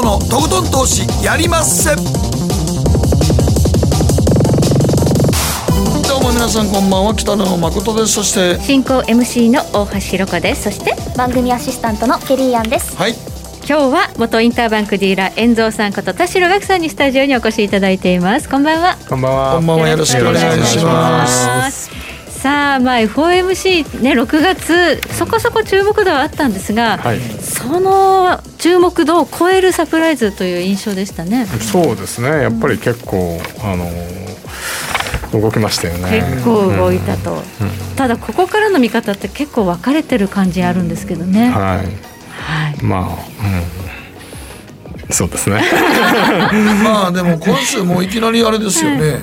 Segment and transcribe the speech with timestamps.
[0.00, 1.94] 誠のとことん投資やりまっせ。
[6.08, 7.14] どうも皆さんこんばんは。
[7.14, 8.12] 北野誠です。
[8.14, 10.64] そして進行 MC の大橋ひろ子です。
[10.64, 12.96] そして番組アシスタントのケリーアンです。
[12.96, 13.14] はい。
[13.68, 18.48] 今日は元インターバンクディーラー遠蔵さんこと田代岳さんにスタジオにお越しいただいています。
[18.48, 18.96] こんばんは。
[19.08, 19.54] こんばんは。
[19.56, 19.88] こんばんは。
[19.88, 21.99] よろしくお願いします
[22.42, 27.20] さあまあ FOMC ね6月そこそこ注目度はあったんですが、はい。
[27.20, 32.28] その注目度を超えるサプライズという印象でしたねそうですね。
[32.28, 33.90] やっぱり結構あの
[35.38, 36.22] 動きましたよね。
[36.32, 37.42] 結構動いたと、
[37.96, 42.82] ただここからの見方って結構分かれてる感じあるんですけどね、ははいい。
[42.82, 43.02] まあ、
[45.06, 45.12] うん。
[45.12, 45.62] そうですね。
[46.82, 49.20] まあでも今週もういきなりあれですよね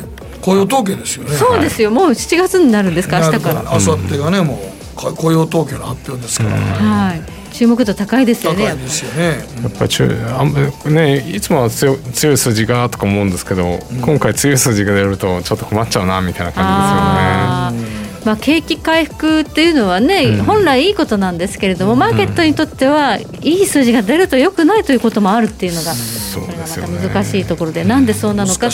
[0.48, 1.36] 雇用統計ですよね。
[1.36, 1.92] そうですよ。
[1.92, 3.64] もう7月になるんですか明日から。
[3.64, 4.58] 明後日がねも
[4.96, 7.22] うか雇用統計の発表ですから、はい。
[7.52, 9.46] 注目度高いですよね高いですよね。
[9.64, 10.04] やっぱり中
[10.40, 17.97] あんねいつもは強強い数字がとか思うんですけど、今回強い数字が出るとちょっと困っちゃうなみたいな感あー
[18.28, 20.44] まあ、景気回復っていうのはね、うん。
[20.44, 28.70] 本来いいことなんですけれども、マーケットにとってはいい数字が出ると良くないということもあるっていうのが、そうこれがまた難しいところで、なんでそうなのか。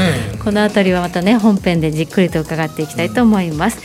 [0.00, 3.78] ね、このあたりはまたね本編でじっくりと伺っていきたいと思います。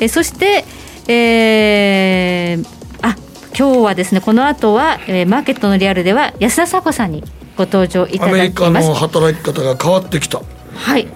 [0.00, 0.64] えそして、
[1.06, 2.66] えー
[3.02, 3.16] あ
[3.56, 7.22] 今日はですねこの後は、えーマーケットのリアルでは安田佐子さんに
[7.56, 8.94] ご登場いたアメリカだきますの。
[8.94, 10.40] 働き方が変わってきた。
[10.74, 11.06] はい。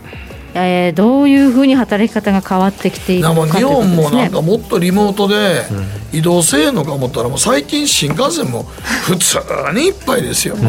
[0.66, 5.64] えーどういうふうに働き方が変わってきているのかということ本もなんかもっとリモートで
[6.12, 9.38] 移動せえのか思ったらもう最近新幹線も普通
[9.74, 10.62] にいっぱいですよ、普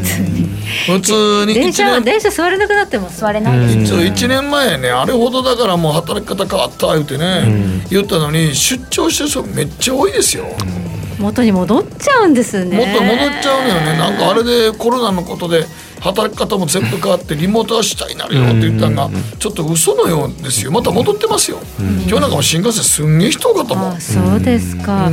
[0.00, 0.48] 通に。
[0.86, 3.20] 普通に電車1年電車座れなくなってます？
[3.20, 10.44] 座れないです、一応1年前ねあれほどだからもう働き方変わった言うてね、言ったのに出張してる人めっちゃ多いですよ、
[11.18, 12.76] 元に戻っちゃうんですね。
[12.76, 13.98] もっと戻っちゃうのよね。
[13.98, 15.64] なんかあれでコロナのことで
[16.02, 20.72] 働き方も全部変わってリモートはしたいなるよって言ったのがちょっと嘘のようですよ。
[20.72, 25.10] また戻ってますよ、今日なんかも新幹線すんげえ人多かったもん、あそうですか、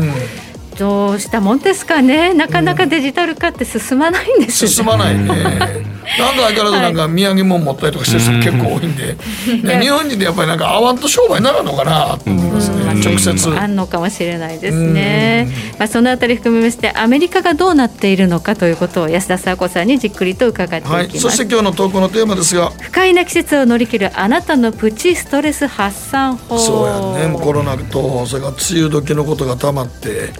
[0.83, 5.27] うんどうしたもんですかねなかなかデジタル化って進まないんですよ進まないね。
[6.17, 9.15] なんか相変わらずなんか土産物持ったりとかしてる人結構多いんで、
[9.63, 12.77] ね日本人でやっぱりなんか合わんと商売にならんのかなと思いますね。
[13.03, 13.49] 直接。
[13.49, 15.47] あんのかもしれないですね。
[15.77, 21.07] まあそのあたり含めましてアメリカがどうなっているのかということを安田佐和子さんにじっくりと伺っていきはい。
[21.07, 21.19] ます。
[21.19, 26.57] そして今日の投稿のテーマですが、不快な季節を乗り切るあなたのプチストレス発散法。
[26.57, 27.31] そうやね。
[27.31, 30.31] もうコロナとそれから梅雨時のことがたまって、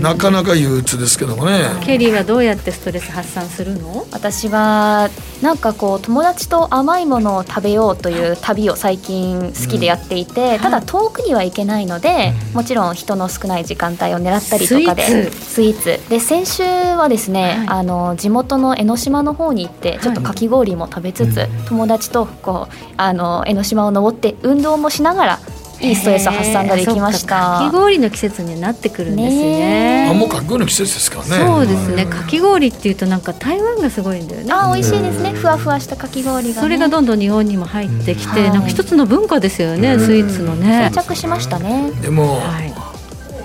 [0.00, 1.60] なかなか憂鬱ですけどもね。
[1.84, 4.06] ケリーはどうやってストレス発散するの？
[4.10, 5.10] 私は
[5.42, 15.40] なんかこう友達と甘いものを食べようという旅を最近好きでやっていて、ただ遠くには行けないので、もちろん人の少ない時間帯を狙ったりとかでスイーツ。
[15.40, 16.10] スイーツ。
[16.10, 17.78] で先週はですね、はい。
[17.80, 25.38] あの地元の江ノ島の方に行ってちょっとかき氷も食べつつ、友達とこうあの江ノ島を登って運動もしながら
[25.84, 27.70] いいストレス発散ができましへーそっかかきた。
[27.78, 30.08] 氷の季節になってくるんですね。
[30.10, 31.46] あもうかっこいいの季節ですからね。
[31.46, 32.06] そうですね。
[32.06, 34.52] かき氷っていうとなんか台湾がすごいんだよね。
[34.52, 35.32] あ美味しいですね。
[35.32, 36.52] ふわふわしたかき氷が、ね。
[36.54, 41.02] それがどんどん日本にも入ってきて、うんなんか一つの文化ですよね、スイーツのね定。
[41.02, 41.90] 着しましたね。
[42.02, 42.72] でもはい。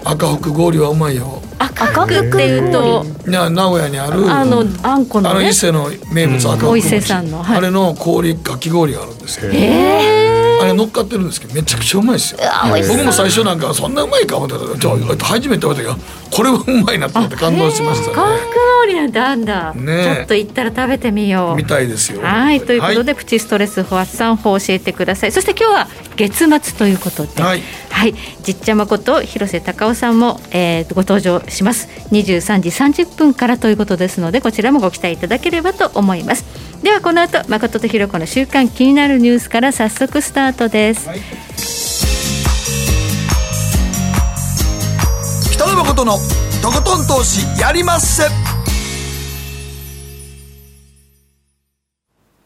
[0.05, 1.41] 赤福氷はうまいよ。
[1.59, 4.31] 赤福っていうと、いや名古屋にある。
[4.31, 5.53] あのあんこあのねの伊。
[5.53, 9.51] 勢の名物赤福お伊勢さんのはいあれの氷かき氷があるんですよ。
[9.53, 10.18] え
[10.59, 12.39] あれ乗っかってるんですけどめちゃくちゃうまいですよ。
[12.87, 15.95] 僕も最初なんかそんなうまいか思ったらじゃあ初めて食べたけど
[16.31, 18.15] これはうまいなと思って感動しましたね。
[18.15, 18.47] 韓福
[18.81, 19.73] 氷なんてあんだ。
[19.73, 21.55] ねちょっと行ったら食べてみよう。
[21.55, 22.21] みたいですよ。
[22.21, 27.61] はいということで、はプチストレス発散法を教えてくださいそして今日は月末ということではい
[27.99, 31.89] はい、じっちゃまこと広瀬隆夫さんも、えーご登場します。
[32.11, 32.69] 23時
[33.03, 36.45] 30分からということですのでこちらもご期待いただければと思います。
[36.81, 41.09] ではこの後誠とひろ子の週間気になるニュースから早速スタートです、
[45.51, 46.13] 北野誠の
[46.61, 48.23] とことん投資やりまっせ。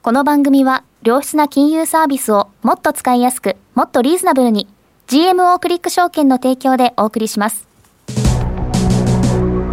[0.02, 4.68] この番組は良質な金融サービスをもっと使いやすくもっとリーズナブルに
[5.08, 7.68] GMO クリック証券の提供でお送りします。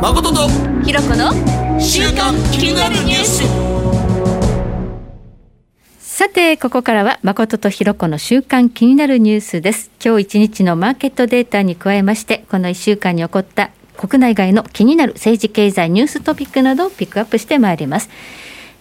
[0.00, 0.48] 誠と
[0.84, 1.30] ひろ子の
[1.80, 3.70] 週刊気になるニュース。
[5.98, 9.90] さてここからは誠とひろ子の週間気になるニュースです。
[10.04, 18.10] 今日一日のマーケットデータに加えましてこの1週間に起こった国内外の気になる政治経済ニューストピックなどをピックアップしてまいります。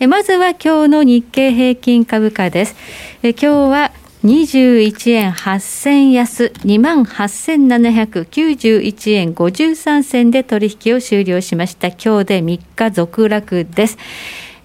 [0.01, 2.75] えまずは今日の日経平均株価です。
[3.21, 3.91] え今日は
[4.23, 11.87] 21円8銭安、28,791円53銭で取引を終了しました。
[11.87, 13.97] 今日で3日続落です。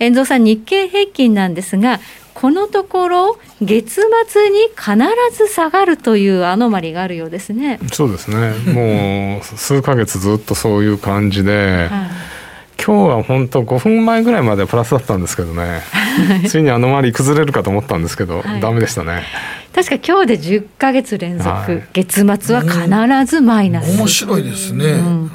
[0.01, 2.01] 遠藤さん、日経平均なんですが、
[2.35, 4.99] このところ、月末に必
[5.37, 7.79] ず下がるというアノマリがあるようですね。
[7.93, 8.55] そうですね。
[8.73, 12.09] もう数ヶ月ずっとそういう感じで、はい
[12.85, 15.81] 今日は本当5分前ぐらいまでプラスだったんですけどね。
[16.47, 19.23] ついにあの周り崩れるかと思ったんですけど、はい、ダメでしたね。
[19.75, 25.29] 確か今日で10か月連続、はい、月末は必ずマイナス、うん、面白いですね、うん、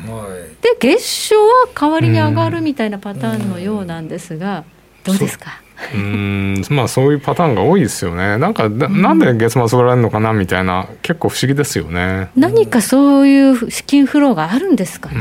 [0.62, 4.64] で月初は代わりに上がるみたいなパターンのようなんですが、
[5.04, 5.62] どうですか？
[5.94, 8.38] うんまあそういうパターンが多いですよね。
[8.38, 9.20] なんかなん。
[9.20, 12.30] で月末売られるのかなみたいな結構不思議ですよね。
[12.36, 15.16] 何かそういう資金フローがあるんですかね。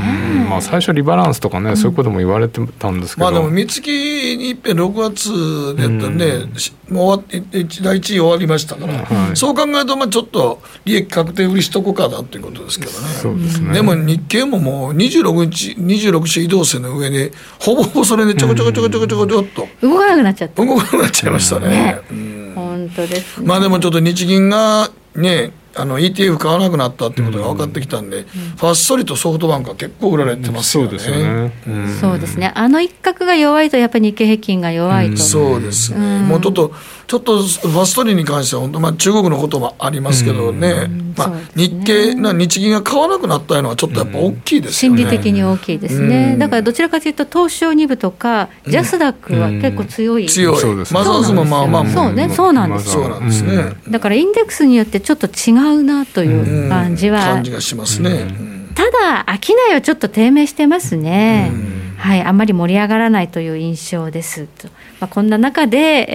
[0.49, 3.31] まあ最初リバランスとかね、そういうことも言われてたんですけど。
[3.31, 12.99] まあでも三月にいっぺん6月でやったんで、うん、もう第1位終わりましたから、はい、そう考えるとまあちょっと利益確定売りしとこうかなということですけどね。
[13.09, 13.75] そうですね。
[13.75, 19.87] でも日経ももう26日26日移動線の上でほぼほぼそれでちょこちょこちょこちょこちょこちょこっと。
[19.87, 21.69] 動かなくなっちゃった動かなくなっちゃいましたね。
[21.69, 22.01] ね。
[22.11, 30.91] うん、本当です、ね、まあでもちょっと日銀がねあの ETF 買わなくなったっていうことが分かってきたんで、うん、ファッソリとソフトバンクは結構売られてますよね。
[30.91, 31.53] そうですね。
[32.01, 32.53] そうですね。
[32.55, 35.17] あの一角が弱いとやっぱり日経平均が弱いと。
[35.17, 36.21] そうですね。
[36.21, 36.73] もうちょっと
[37.09, 40.89] ちょっとファストリーに関しては本当まあ中国のこともありますけどね。
[41.17, 44.99] まあ日経な日銀が買わなくなったのはちょっとやっぱ大きいですよね。
[44.99, 46.37] 心理的に大きいですね。
[46.39, 50.27] だからどちらかというと東証2部とかジャスダックは結構強い。
[50.27, 50.77] 強い。
[50.93, 52.29] マザーズもまあまあそうね。
[52.29, 52.91] そうなんです。
[52.91, 53.73] そうなんですね。
[53.89, 56.69] だからインデックスによってちょっと違うなという。
[56.69, 58.27] 感じは、感じがしますね、
[58.75, 61.51] ただ商いはちょっと低迷してますね、
[61.97, 64.47] はい、あんまり盛り上がらないという印象です。
[64.47, 64.69] と、
[65.01, 66.07] まあ、こんな中で、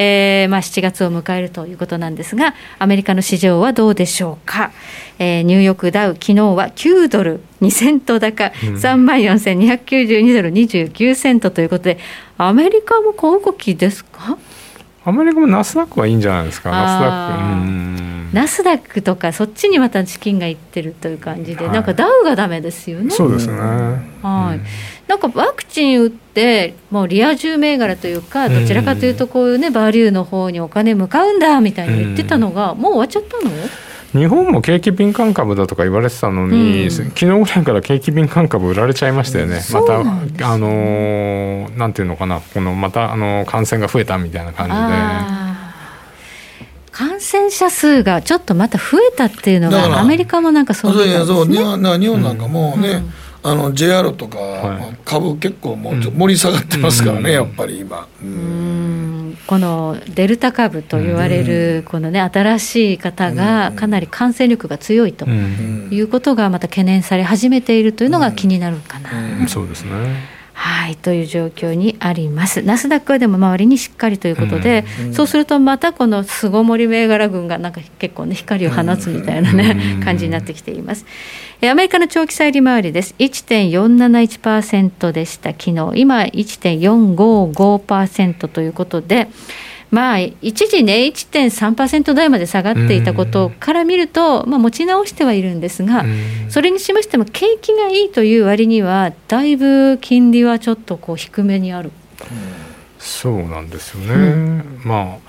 [0.42, 4.72] えーまあ、7月を迎えるということなんですがアメリカの市場はどうでしょうか、
[5.20, 11.98] えー、ニューヨークダウ昨日は9ドル2セント高、3万4292ドル29セントということで
[12.38, 14.38] アメリカも小動きですか？
[15.06, 18.23] アメリカもナスダックはいいんじゃないですか、ナスダック。
[18.34, 23.12] ナスダックとか、そっちにまた資金がいってるという感じで、はい、なんかダウがだめですよね。
[23.12, 23.54] そうですね。
[23.54, 24.60] はい。
[25.08, 33.52] なんかワクチン打って、もうリア充銘柄というか、どちらかというと、こういうね、バリューの方にお金向かうんだみたいに言ってたのが、もう終わっちゃったの？
[34.14, 40.02] 日本も景気敏感株だとか言われてたのに、うん、昨日ぐらいから景気敏感株売られちゃいましたよね、また、
[40.52, 45.63] あのなんていうのかな、このまたあの感染が増えたみたいな感じで。
[46.94, 51.26] 感染者数がちょっとまた増えたっていうのが、アメリカもなんかそうですね。
[51.26, 53.14] そう日本なんかもね、うん。
[53.46, 54.38] あの JR とか、
[55.04, 58.08] 株結構もう盛り下がってますからね、やっぱり今。
[58.22, 59.38] うん。
[59.48, 69.48] このデルタ株と言われるこのね新しい方がかなり感染力が強いということがまた懸念され始めているというのが気になるかな。
[69.50, 69.92] そうですね
[70.54, 72.62] はいという状況にあります。
[72.62, 81.06] ナスダックはでも周りにしっかりということで、うん、そうするとまたこの巣ごもり銘柄群がなんか結構ね光を放つみたいなね、感じになってきています。
[81.62, 83.16] アメリカの長期債利回りです。
[83.20, 85.92] 1.471%でした昨日。
[85.96, 89.28] 今1.455%ということで。
[89.94, 96.04] まあ、一時ね、1.3%台まで下がっていたことから見ると、まあ、持ち直してはいるんですが、
[96.50, 101.92] それにしましても、景気がいいという割には、だいぶ金利はちょっとこう低めにある。
[102.98, 105.20] そうなんですよね、うん、ま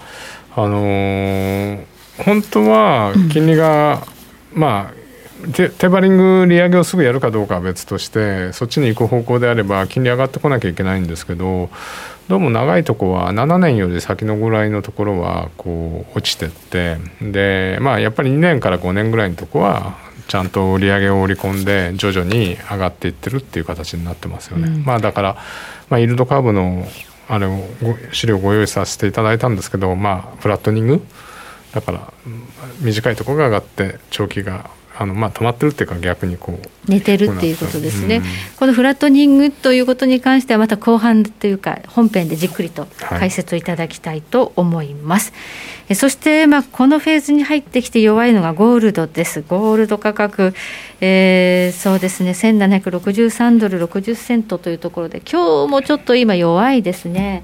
[0.54, 1.84] ああのー、
[2.18, 4.06] 本当は金利が、
[4.54, 5.04] うん、まあ
[5.52, 11.68] テテバリング利上げをすぐやるかどうかは別としてそっちに行く方向であれば金利上がってこなきゃいけないんですけど
[12.26, 16.96] どうも長いとこは7年より先のぐらいのところはこう落ちてって。
[17.20, 24.68] でまあやっぱり2年から5年ぐらいのとこはちゃんと売り上げを織り込んで徐々に上がっていってるっていう形になってますよね。
[24.68, 25.36] うん、まあだから、
[25.90, 26.86] まあ、イールドカーブの
[27.28, 27.60] あれを
[28.12, 31.02] 資料をご用意させていただいたんですけどまあフラットニング？
[31.74, 32.12] だから
[32.80, 38.22] 短いところが上がって長期があのまあ止まってるっていうか逆にこう寝てるっていうことですね、うん、
[38.56, 45.32] このフラットニングということに関してはまた後半というか本編でじっくりと解説をいただきたいと思います、
[45.88, 49.42] はい、そしてまあこのフェーズに入ってきて弱いのがゴールドです。
[49.42, 50.54] ゴールド価格、
[51.00, 52.30] えー、そうですね。
[52.30, 57.42] 1763ドル60セントというところで今日もちょっと今弱いですね、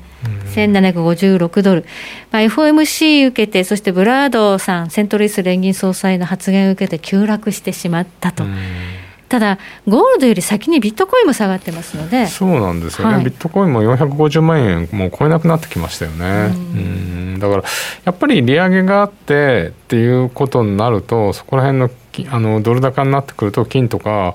[0.54, 1.84] 1756ドル、
[2.30, 8.44] まあ、FOMC 受けて、そしてブラードさん、セントルイス連銀総裁の発言を受けて急落してしまったと。
[9.30, 16.52] ただ、ゴールドより先にビットコインも下がってますので、そうなんですよね、はい、ビットコインも450万円もう超えなくなってきましたよね。
[16.52, 17.38] うん。
[17.38, 17.62] だから
[18.04, 21.90] やっぱり利上げがあってっていうことになると、そこら辺の
[22.28, 24.34] あのドル高になってくると、金とか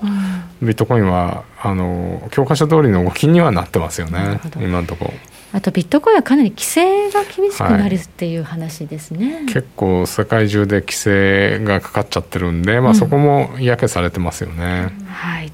[0.62, 5.14] ビットコインはあの教科書通りの動きにはなってますよね、今のところ。
[5.56, 15.50] あとビットコインはかなり規制が厳しくなるっていう話ですね、はい、結構世界中で規制がかかっちゃってるんで、まあ、そこも嫌気されてますよね、うん、はい。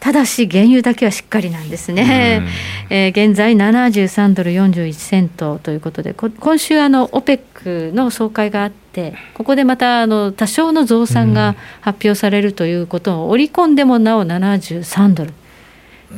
[0.00, 2.42] ただし原油だけはしっかりなんですね、
[2.90, 15.32] うん、えー、現在73ドル41セントということで今週あの OPEC の総会があってここでまたあの多少の増産が発表されるということを織り込んでもなお73ドル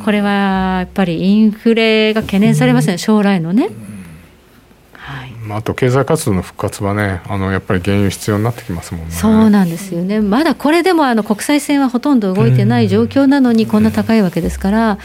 [0.04, 0.30] これは
[0.78, 3.68] やっぱりインフレが懸念されますね、将来のね。
[4.92, 9.12] はい、あと経済活動の復活はねあのやっぱり原油必要になってきますもんね。
[9.12, 10.20] そうなんですよね。
[10.20, 14.98] まだこれでもあの国際線はほとんど動いてない状況なのにこんな高いわけですから、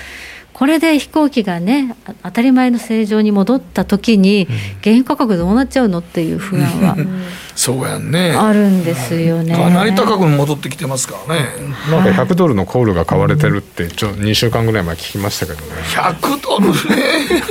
[0.56, 4.48] これで飛行機がね当たり前の正常に戻った時に
[4.82, 6.96] 原油価格どうなっちゃうのっていう不安は。
[7.58, 8.32] そうやんね。
[8.32, 9.54] あるんですよね。
[9.54, 11.46] かなり高く戻ってきてますからね。
[11.92, 15.66] なんか100ドルのコールが買われてるってちょ2週間ぐらい前聞きましたけどね。
[15.94, 17.04] 100ドルね。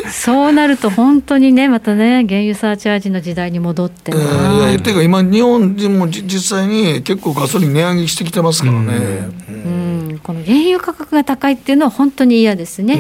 [0.11, 8.79] そうなると本当にねまたね原油サーチャージの時代に戻ってえー、ていうか今日本人も実際に結構ガソリン値上げしてきてますからね、
[9.49, 9.84] うん、うん、
[10.25, 12.97] この原油価格が高いっていうのは本当に嫌ですね、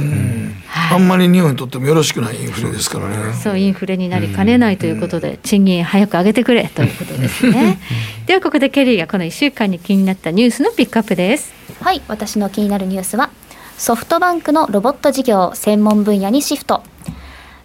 [0.66, 3.32] はい、あんまり日本にとってもよろしくないインフレですからね。
[3.32, 7.78] そうインフレになりかねないということで、賃金早く上げてくれということですね。
[8.26, 11.52] ではここでケリーがこの1週間に気になったニュースのピックアップです。
[11.80, 13.30] はい私の気になるニュースは
[13.78, 16.82] ソフトバンクのロボット事業専門分野にシフト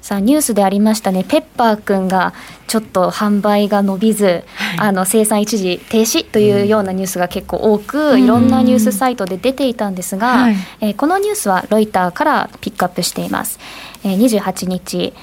[0.02, 1.24] さあニュースでありましたね。
[1.24, 2.34] ペッパーくんが
[2.68, 4.44] ちょっと販売が伸びず、はい、
[4.80, 13.60] あの生産一時停止というようなニュースが結構多く、うん、いろんなニュースサイトで出ていたんですが、はい、えー、このニュースはロイターからピックアップしています。
[14.04, 15.14] えー、28日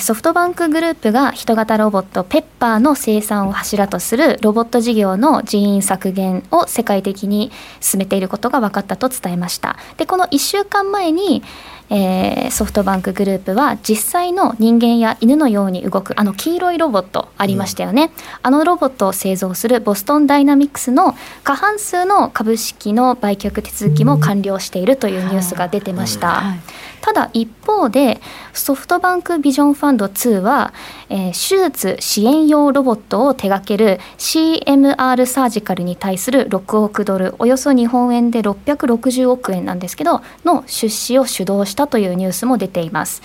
[0.00, 9.76] ソフトバンクグループが人型ロボットペッパーの生産を柱とするロボット事業の人員削減を世界的に進めていることが分かったと伝えました。
[9.96, 11.42] でこの1週間前に
[11.88, 18.10] えー、ソフトバンクグループは実際の人間や犬のように動くあの黄色いロボットありましたよね、うん、
[18.42, 21.14] あのロボットを製造するボストンダイナミックスの
[21.44, 26.28] 過半数の株式の売却手続きも完了しているというニュースが出てました。
[26.28, 26.60] はい。
[27.06, 28.20] ただ一方で
[28.52, 30.74] ソフトバンクビジョンファンド2は、
[31.08, 43.22] えー、手術支援用ロボットを手掛ける CMR サージカルに対する6億ドルおよそ日本円で660億円なんですけどの出資を主導したというニュースも出ています。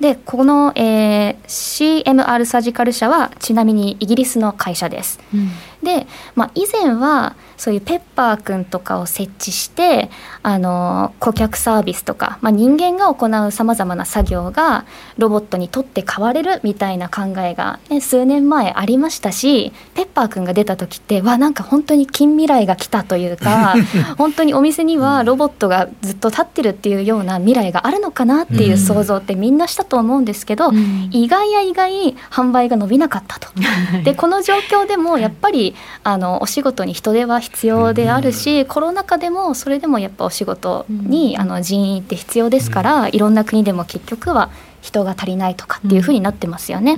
[0.00, 5.20] でこの、えー、CMR サージカル社はちなみにイギリスの会社です。
[5.32, 5.50] うん、
[5.82, 10.10] で、まあ、以前はそういうペッパーくんとかを設置して
[10.42, 14.86] あの顧客サービスとか、まあ、人間が行うさまざまな作業が
[15.18, 23.74] ロボットにとって代われるみたいな考えが、ね、数年前ありましたしペッパーくんが出た時ってわなんか本当に近未来が来たというか
[24.16, 33.48] 本当にお店にはロボットがずっと立ってるっていうような未来があるのかなっていう想像ってみんなしたと思うんですけど、うん、意外や意外販売が伸びなかったと。
[34.04, 35.69] でこの状況でもやっぱり
[36.02, 44.50] あのお仕事に人手は必要であるし、コロナ禍でもそれでもやっぱお仕事に、あの人員って必要ですから、いろんな国でも結局は
[44.82, 46.96] 人が足りないとかっていうふうになってますよね。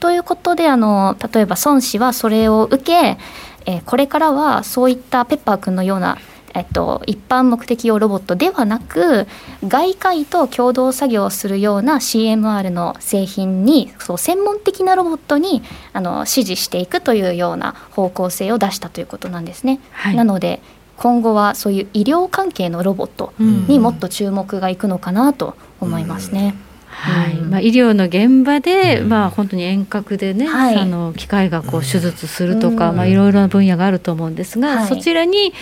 [0.00, 3.18] ということであの例えば孫子はそれを受け、
[3.66, 6.18] えー、これからはそういったペッパーくんのような
[6.54, 9.26] えっと、一般目的用ロボットではなく
[9.66, 15.62] 外科医と共同作業をするような CMR の製品にそう専門的なロボットに
[15.92, 19.80] あの指示していくというような方向性を出したということなんですね。
[19.92, 20.60] はい、なので
[20.96, 26.54] 今後はそういう医療関係のロボットにもっと注目がいくのかなと思いますね。
[26.62, 27.36] うんはい。
[27.36, 35.52] まあ、医療の現場で、まあ、本当に遠隔でね、はい、あの機械がこう手術するとか、まあ、いろいろな分野があると思うんですが、はい、そちらに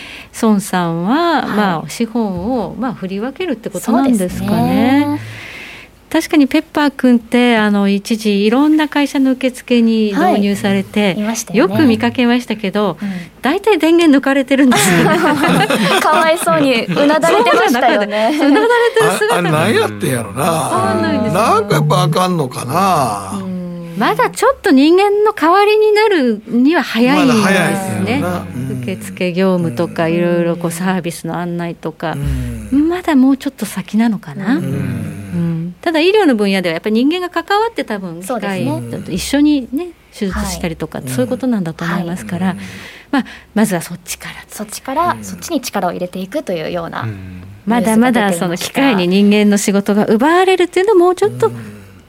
[0.40, 5.20] 孫さんは、まあ、資本を、まあ、振り分けるってことなんですかね。
[6.10, 12.96] 確かにペッパー君ってあの一時いろんな会社の受付に導入されて、はいよね、よく見かけましたけど、
[13.42, 15.18] 大、う、体、ん、電源抜かれてるんですよね。
[16.00, 18.30] かわいそうにうなだれてましたよね。
[18.40, 19.50] うなだれてる姿が。
[19.50, 20.94] 何やってんやろな。
[21.32, 23.42] なんかやっぱあかんのかな。
[23.98, 28.22] まだちょっと人間の代わりになるには早いですね。
[28.82, 32.14] 受付業務とかいろいろこうサービスの案内とか、
[32.70, 34.56] まだもうちょっと先なのかな。
[34.56, 35.16] うん
[35.80, 38.64] ただ医療の分野ではやっぱり人間が関わって多分機械
[39.04, 42.60] と一緒にね手術したりとか、そういうことなんだと思いますから、ま
[43.10, 44.34] まあ、まずはそっちから。
[44.48, 47.42] そっちから、そっちに力を入れていくというような、うん。
[47.66, 51.50] まだまだその機械に人間の仕事が奪われるっていうのはもうちょっと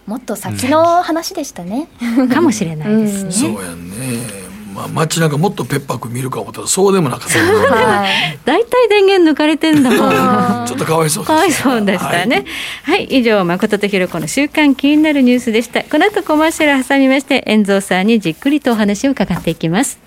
[0.06, 1.88] もっと先の話でしたね。
[2.34, 3.32] かもしれないですね。
[3.32, 4.47] そうやんね
[4.78, 8.40] まあ街中もっとペッパーくん見るか思ったらそうでもなかったはい。
[8.46, 10.00] 大体電源抜かれてんだもん。
[10.68, 12.46] ちょっとかわいそうですかわいそうでしたね。
[12.84, 15.82] はい、以上誠とひろ子の週間気になるニュースでした。
[15.82, 19.98] この後コマーシャル挟みまして、遠蔵さんにじっくりとお話を伺っていきます。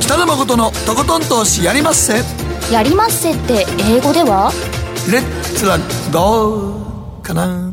[0.00, 2.22] 北野誠のとことん投資やりまっせ
[2.70, 4.52] やりまっせって英語では？
[5.10, 5.78] レッツラ
[6.12, 7.72] ゴーかな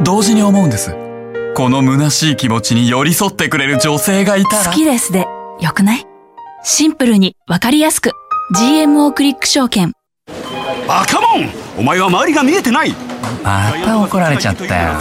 [0.00, 0.96] 同時に思うんです。
[1.54, 4.64] この虚しい気持ちに寄り添ってくれる女性がいたら。
[4.64, 5.26] 好きですで、
[5.60, 6.06] よくない？
[6.64, 8.10] シンプルにわかりやすく。
[8.56, 9.92] GMO クリック証券。
[10.88, 11.50] バカモン！
[11.78, 12.94] お前は周りが見えてない！
[13.44, 14.94] また怒られちゃったよ。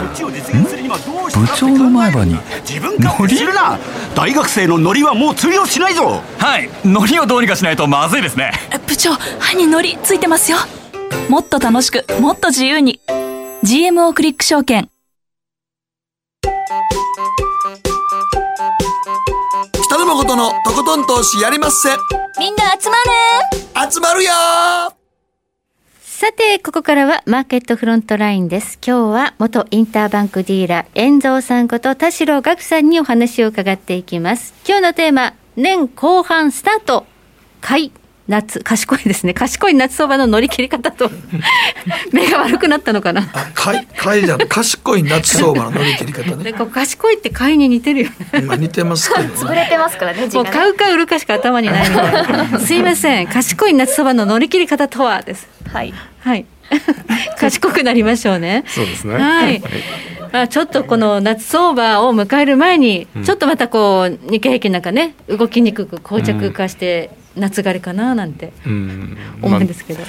[1.33, 3.79] 部長の前歯に自分勝手にするな！
[4.13, 6.21] 大学生のノリはもう通用しないぞ！
[6.38, 6.69] はい。
[6.83, 8.51] 海苔をどうにかしないとまずいですね。
[8.71, 10.57] え部長、歯にノリついてますよ。
[11.29, 13.00] もっと楽しく、もっと自由に。
[13.63, 14.89] GMO クリック証券。
[19.86, 21.89] 北野誠のとことん投資やりまっせ
[22.39, 22.96] みんな集ま
[23.86, 24.32] れ集まるよ
[26.01, 28.80] さて、ここからはマーケットフロントラインです。
[28.84, 34.56] 今日は元インターバンクディーラー、遠蔵さんこと田代岳さんにお話を伺っていきます。
[34.68, 37.06] 今日のテーマ、年後半スタート、
[37.62, 37.91] 買い、
[38.32, 39.34] 夏、賢いですね。
[39.34, 41.12] 賢い夏相場の乗り切り方と、
[42.14, 43.30] 目が悪くなったのかな。
[43.34, 48.42] あかいかいじゃん賢い夏相場の乗り切り方ねでこう賢いって買いに似てるよね。
[48.42, 52.60] まあ似てますけど 潰ねれてますからね、字もう買うか売るかしか頭にないみたいな。
[52.66, 53.28] すいません。
[53.28, 55.50] 賢い夏相場の乗り切り方とはです。
[55.74, 55.94] はい。
[56.22, 56.46] はい。
[57.38, 58.63] 賢くなりましょうね。
[58.67, 59.15] そうですね。
[59.15, 59.62] はい。
[60.31, 69.17] まあ、ちょっとこの夏相場を迎える前に、ちょっとまたこう日経平均なんかね動きにくく膠着化して夏枯れかななんてうん。
[69.41, 70.03] 思うんですけど、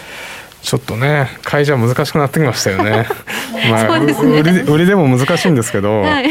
[0.62, 3.06] ちょっとね会社難しくなってきましたよね。
[3.68, 4.40] まあそうですね。
[4.40, 6.30] 売り売りでも難しいんですけど、はい。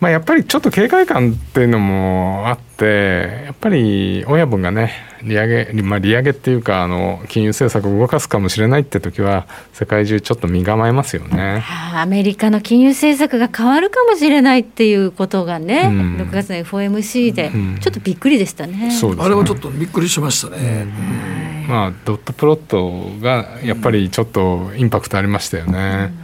[0.00, 4.92] まあやっぱりちょっと警戒感っていうのもあって、やっぱり親分がね
[5.22, 11.60] 利上げまあ利上げっていうかあの金融政策を動かすかもしれないって時は世界中ちょっと身構えますよね。
[11.60, 18.90] はあアメリカの金融政策が変わるかもしれないっていうことがね、うん6月の FOMC でうんちょっとびっくりでしたね。
[18.90, 20.86] そうですねあれはちょっとびっくりしましたね、
[21.68, 26.21] まあドットプロットがやっぱりちょっとインパクトありましたよね。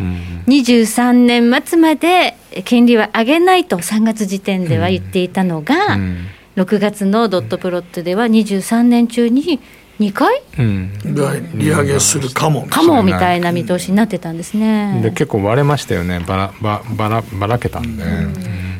[0.00, 0.44] うん。
[0.46, 6.26] 23年末まで金利は上げないと3月時点では言っていたのが、うん。
[6.56, 9.60] 6月のドットプロットでは23年中に
[10.00, 10.92] 2回うん。
[11.14, 12.66] が利上げするかも。
[12.66, 15.00] かもみたいな見通しになってたんですね。
[15.02, 16.20] で結構割れましたよね。
[16.20, 18.04] ばらばばらばらけたんで、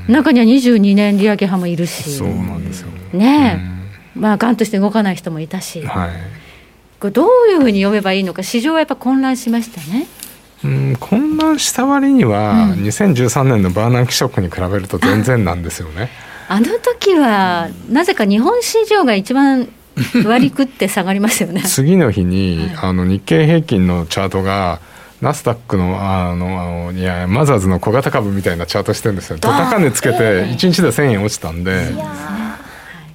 [0.08, 2.10] 中には22年利上げ派もいるし。
[2.10, 2.88] そうなんですよ。
[3.12, 3.60] ね
[4.16, 6.10] え、まあガンとして動かない人もいたし、はい。
[7.00, 10.06] これどういうふうに読めばいいのか市場はやっぱ混乱しましたね。
[10.64, 16.10] うん、混乱した割には、2013年のバーナンキショックに比べると全然なんですよね。
[16.48, 19.68] あの時はなぜか日本市場が一番
[20.24, 21.62] 割り食って下がりますよね。
[21.62, 24.80] 次の日に、あの日経平均のチャートが
[25.20, 29.38] ナスダックのあのあのいやマザーズの小型株みたいなチャートしてるんですよ。
[29.38, 31.92] ド高値つけて1日で1,000円落ちたんで。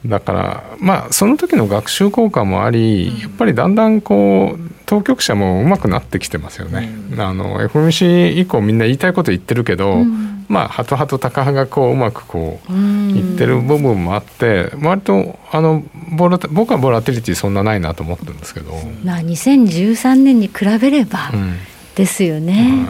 [0.05, 6.89] だからまあその時の学習効果もありやっぱりだんだんこう当局者も上手くなってきてますよね。
[7.19, 10.03] あの FOMC 以降みんな言いたいこと言ってるけど、
[10.47, 15.83] まあハトハトタカ派がこううまくこう言ってる部分もあって割とあの
[16.17, 18.73] ボラ僕はボラティリティそんなないなと思ってるんですけど。
[19.03, 21.53] まあ2013年に比べればうん
[21.93, 22.87] ですよね。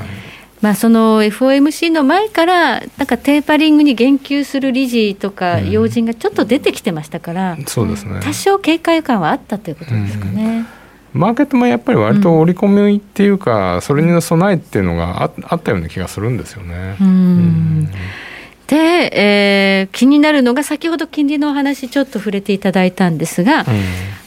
[0.62, 10.79] まあその FOMC の前からなんかテーパリングに言及する理事とか要人がちょっと出てきてましたから、そうですね多少警戒感はあったということですかね。
[11.14, 16.96] マーケットもやっぱり割と織り込みっていうか、それに備えっていうのがああったような気がするんですよね。
[17.02, 17.90] うん。
[18.68, 23.66] で、えー気になるのが先ほど金利のお話ちょっと触れていただいたんですが、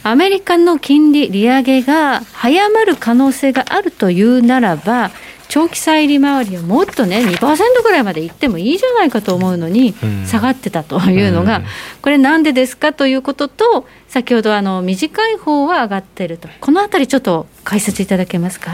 [0.02, 5.10] アメリカの金利利上げが早まる可能性があるというならば
[5.48, 9.94] 長期債利回りはもっとね2%ぐらいまでいってもいいじゃないかと思うのに、
[10.26, 11.64] 下がってたというのが、うん、
[12.00, 16.46] これなんでですかということと先ほどあの短い方は上がってると。
[16.60, 18.72] このあたりちょっと解説いただけますか？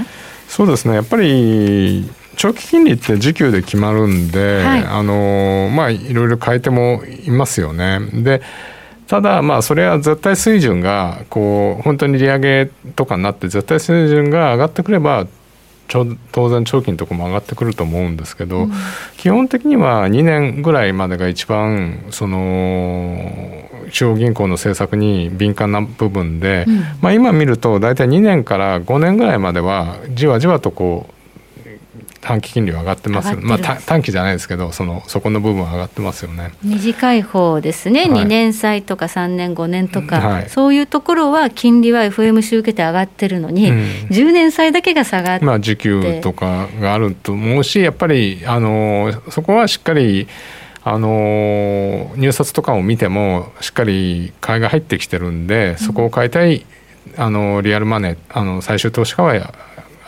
[0.49, 0.95] そうですね。
[0.95, 8.01] やっぱり長期金利って時給で決まるんで、はい、あのまあいろいろ変えてもいますよね。
[8.13, 8.43] で
[9.07, 15.29] ただまあそれは絶対水準がこう本当に利上げとかになって絶対水準が上がってくれば
[15.89, 18.73] 当然長期のとこも上がってくると思うんですけど、うん、
[19.17, 31.18] 基本的には2年ぐらいまでが一番その中央銀行の政策に敏感な部分で、うん、まあ、今見ると大体2年から5年ぐらいまではじわじわとこう
[32.21, 33.37] 短期金利は上がってます。
[33.37, 36.53] まあ、短期じゃないですけどそのそこの部分は上がってますよね。
[36.63, 43.79] 短い方ですね、はい、2年債とか3年5年とか、はい、そういうところは金利は FMC 受けて上がってるのに、うん、
[44.11, 50.27] 10年債だけが下がってまあ時給とかがあると思うしやっぱりあのそこはしっかり
[50.85, 56.65] あの入札とかを見てもしっかり買いが入ってきてるんでそこを買いたい、
[57.17, 59.55] あのリアルマネーあの最終投資家は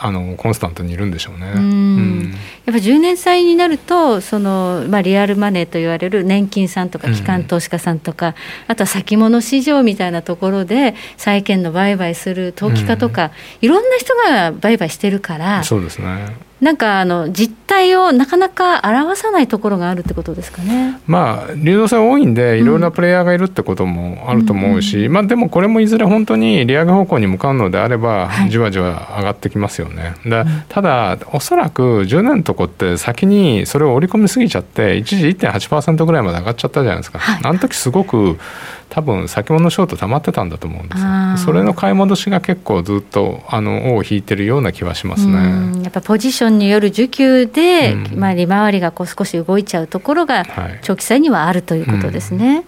[0.03, 1.53] あのコンスタントにいるんでしょうね。
[1.55, 2.35] うん、
[2.65, 8.35] やっぱ10年債になるとその、まあ、リアルマネーと言われる年金さんとか機関投資家さんとか、うん、
[8.69, 13.31] あとは先物市場みたいなところで債券の売買する投機家とか、うん、
[13.67, 21.01] いろんな人が売買してるからそうですねなんかあの実態をなかなか表さないところがあるってことですかね。
[21.07, 30.15] まあ流動性多いんでいろいろなプレイヤーがいるってこともあると思うし、うん、まあでもこれもいずれ本当に利上げ方向に向かうのであれば、じわじわ上がってきますよね。
[30.25, 37.19] でただおそらく10年のとこって先にそれを織り込みすぎちゃって一時1.8%ぐらいまで上がっちゃったじゃないですか。
[37.19, 38.39] はい、あの時すごく
[38.91, 41.09] 多分先物ショート溜まってたんだと思うんですよ。
[41.39, 45.83] それの買い戻しが結構ずっとあの尾を引いてるような気はしますね。
[45.83, 50.45] やっぱポジションによる需給で、うん、まあ、利回りがこう少し動いちゃうところが
[50.83, 52.47] 長期債にはあるということですね。
[52.47, 52.65] はいうん、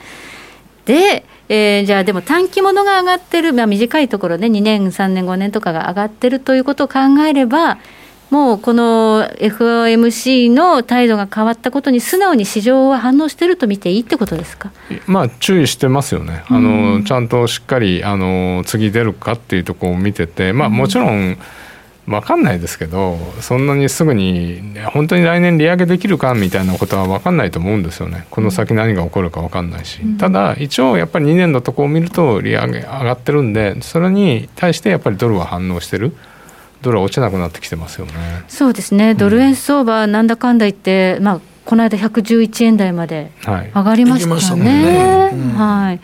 [0.87, 7.78] でえー、じゃあでも短期物が上がってる、まあ、短いところで、ね、2年3年5年とかが上がってるということを考えれば
[8.32, 14.72] もうこの FOMC の態度が変わったことに素直に市場は反応してると見ていいってことですか、
[15.06, 21.36] まあ、注意してますよね、あのちゃんとしっかりあの次出るかっていうところを見てて、まあ、もちろん、
[22.06, 24.60] 分かんないですけどそんなにすぐに
[24.92, 28.26] 本当に来年利上げできるかみたいなことは分かんないと思うんですよね。
[28.30, 36.12] この先何が起こるか分かんないし、うん、ただ一応やっぱり2年のとこを見ると利上げ上がってるんでそれに対してやっぱりドルは反応してる。
[36.82, 38.12] ドルは落ちなくなってきてますよね。
[38.48, 39.14] そうですね。
[39.14, 43.30] ドル円相場、なんだかんだ言って、まあこの間111円台まで
[43.74, 44.70] 上がりましたね。
[44.70, 46.00] はい、ねはい。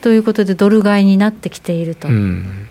[0.00, 2.08] ということでドル買いになってきていると。
[2.08, 2.68] うん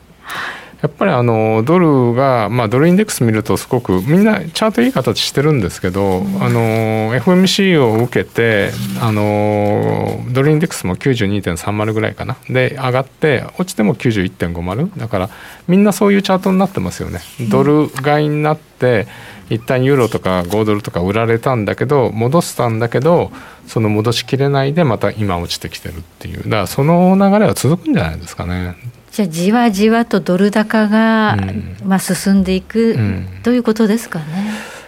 [0.81, 12.37] やっぱりあのドルが、まあ、ドルインデックス見るとすごくみんなチャートいい形してるんですけど、あの FMC を受けてあのドルインデックスも92.30ぐらいかな。
[12.49, 15.29] で上がって落ちても91.50だから
[15.67, 17.19] みんなそういうチャートになってますよね。
[17.49, 19.07] ドル買いになって
[19.49, 23.31] 一旦ユーロとか5ドルとか売られたんだけど戻したんだけど
[23.67, 26.43] その戻しきれないでまた今落ちてきてるっていう。
[26.43, 28.77] だからその流れは続くんじゃないですかね。
[29.19, 34.25] じゃあじわじわとドル高が、うん、まあ、進んでいく、うん、ということですかね。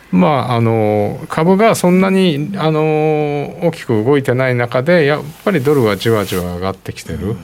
[0.10, 7.38] まあ、あの株がそんなにあの大きく動いてない中でやっぱりドルはじわじわ上がってきてる、うん、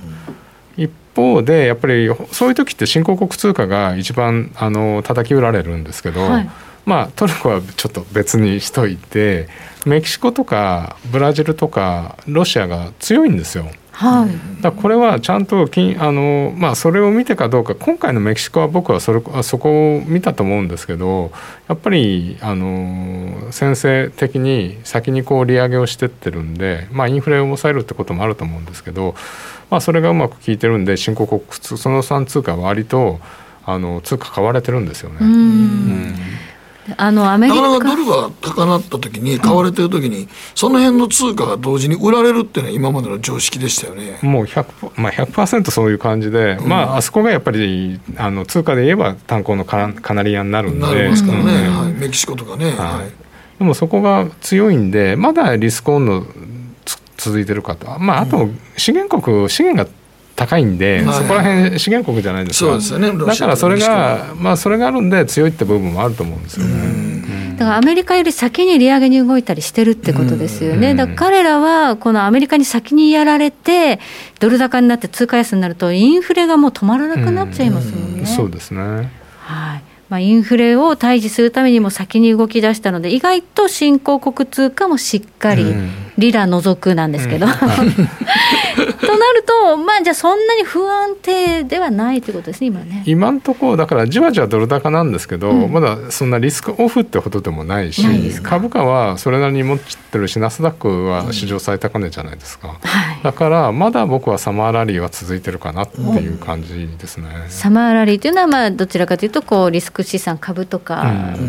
[0.78, 6.50] 一方でやっぱりそういう時って新興国通貨が一番あの叩き売られるんですけど、はい、
[6.86, 9.48] まあトルコはちょっと別にしといて
[9.86, 13.66] メキシコとかブラジルとかロシアが強いんですよ。
[13.98, 21.32] はい、だこれはちゃんときあの、まあ、それを見てかどうか今回のメキシコは僕はそれそこを見たと思うんですけど
[21.68, 29.16] やっぱりあの先制的に先にこう利上げをしてってるんで、まあ、インフレを抑えるってこともあると思うんですけど、
[29.72, 33.20] まあ、それがうまく効いてるんで新興国その3通貨は割と
[33.66, 35.18] あの通貨買われてるんですよね。
[35.22, 36.16] うん
[36.96, 37.62] あのアメリカ。
[37.62, 44.20] なかなかドルが高なった時に買われてる時に、その辺の通貨が同時に売られるっていうのは今までの常識でしたよね。
[44.22, 50.86] もう 100%, まあ100%そういう感じで、うん、まああそこがやっぱりあの通貨で言えば炭鉱のカナリアになるんで。
[50.88, 56.26] なりますからね、うん、はい、メキシコとかね、はい、でもそこが強いんでまだリスクオンの
[57.18, 58.00] 続いてるかと。
[58.00, 59.90] まああと資源国資源が
[60.38, 62.70] 高いんで、はい、そこら辺資源国じゃないですか。
[62.70, 63.26] そうですね。
[63.26, 67.56] だからそれがまあそれがあるんで強いって部分もあると思うんですよね。
[67.58, 70.94] だからアメリカより先に利上げに動いたりしてるってことですよね。
[70.94, 74.00] だから彼らはこのアメリカに先にやられて
[74.40, 78.28] ドル高になって通貨安になるとインフレがもう止まらなくなっちゃいますもんね。
[78.28, 79.12] そうですね。
[79.40, 79.82] はい。
[80.10, 85.66] まあ、インフレを対峙するためにも先に動き出したので、意外と新興国通貨もしっかり、
[86.18, 87.46] リラ除くなんですけど。
[87.46, 87.90] うんはい、
[88.98, 93.04] となると、まあ、じゃあ、そんなに不安定ではないということですね、今ね。
[93.06, 98.04] 今のところ、だからじわじわドル高なんですけど、うん、まだそんなリスクオフってほどでもないし、
[98.42, 102.68] 株価はそれなりに持ってるし、ナスダックは史上最高値じゃないですか。
[102.68, 107.28] はい、だから、まだ僕はサマーラリーは続いてるかなっていう感じですね。
[107.50, 111.06] サマーラリーというのは、まあ、どちらかというと、こうリスク資産、株とか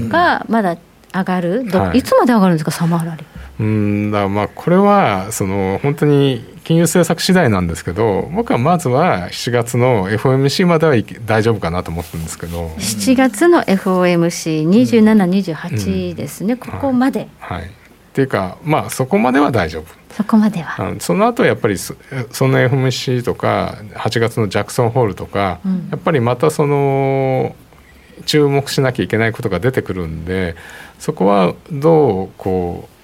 [0.09, 0.77] がまだ
[1.15, 3.38] 上がる、はい、いつまで上がるんですか、サマーラリー。
[3.61, 10.95] うんだまあこれはその本当に金融政策次第なんですけど僕はまずは7月の FOMC までは
[11.25, 12.69] 大丈夫かなと思ってるんですけど。
[12.77, 17.27] 7月の FOMC2728 ですね、うん、ここまで。
[17.41, 17.71] はい、はい、っ
[18.13, 19.87] ていうかまあそこまでは大丈夫。
[20.15, 20.95] そこまでは。
[21.01, 21.95] その後やっぱりそ
[22.47, 27.57] の FMC とか8月のジャクソンホールとか、うん、やっぱりまたその
[28.27, 30.57] 注目しなきゃいけないことが出てくるんで
[30.99, 32.98] そこはどうこう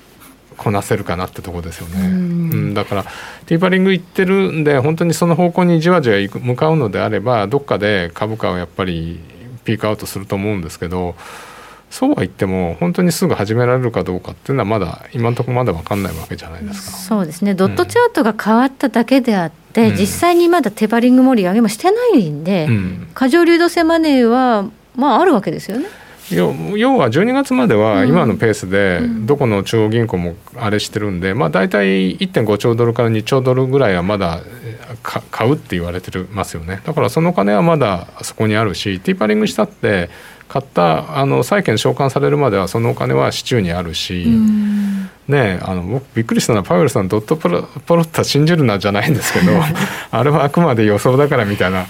[0.56, 3.04] こなせるかなってとこですよね、うん、だから
[3.46, 9.20] ティーパリング行ってるんで本当にその方向にじわじわ向かうのであればどっかで株価はやっぱり
[9.64, 11.14] ピークアウトすると思うんですけど
[11.94, 16.96] そうは言っても本当にすぐ始められるかどうかっていうのはまだ今のところまだ分かんないわけじゃないですか。
[16.96, 17.54] そうですね。
[17.54, 25.86] ドットチャートが変わっただけであって、うん、実際にまだテーパリング盛り上げもしてないんで、うん、過剰流動性マネーはまああるわけですよね。
[26.30, 26.48] 要
[26.96, 34.40] は12月までは今のペースでどこの中央銀行もあれしてるんで、まあ、大体1.5兆ドルから2兆ドルぐらいはまだ
[35.02, 40.08] 買うって言われてますよねだからその金はまだそこにあるしティーパリングしたって
[40.48, 44.26] 買ったあの債券償還されるまではそのお金は市中にあるし。
[45.26, 49.52] ねあの僕びっくりしたのはパウエルさんドットプロポロッタ信じるなじゃないんですけど
[50.10, 51.86] あれはあくまで予想だからみたいな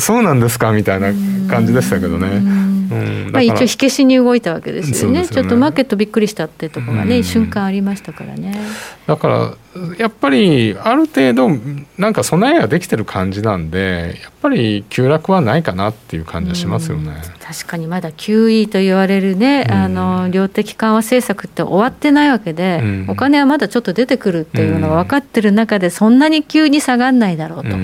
[0.00, 1.08] そうなんですかみたいな
[1.50, 2.77] 感じでしたけどね。
[2.90, 3.30] うん。
[3.32, 8.58] まあ、一応火消しに動いたわけですよね、ね、ちょっとマーケットびっくりしたってとこがね、瞬間ありましたからね。
[9.06, 9.54] だから
[9.96, 11.50] やっぱりある程度
[11.98, 17.12] なんか備えができてる感じなんでやっぱり急落はないかなっていう感じはしますよね。
[17.46, 27.76] 確かにまだ QE と言われるね、あの量的緩和政策って終わってないわけで、お金はまだちょっと出てくるっていうのが分かってる中でそんなに急に下がらないだろうと。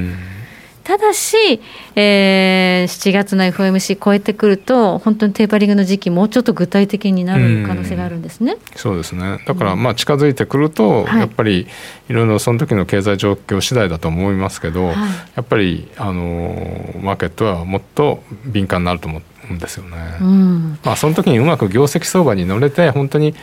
[0.84, 1.62] ただし、
[1.96, 11.66] えー、7月の FOMC 超えてくると、本当にテーパリングの時期、もうちょっと具体的になる可能性があるんですね、うそうですね、だからまあ近づいてくると、やっぱり
[12.10, 14.98] いろいろその時の経済状況次第だと思いますけど、はい、や
[15.40, 19.96] っぱりあのマーケットはもっと敏感になると思うんですよね。
[20.20, 23.34] うん、まあ、その時にうまく業績相場に乗れて、本当に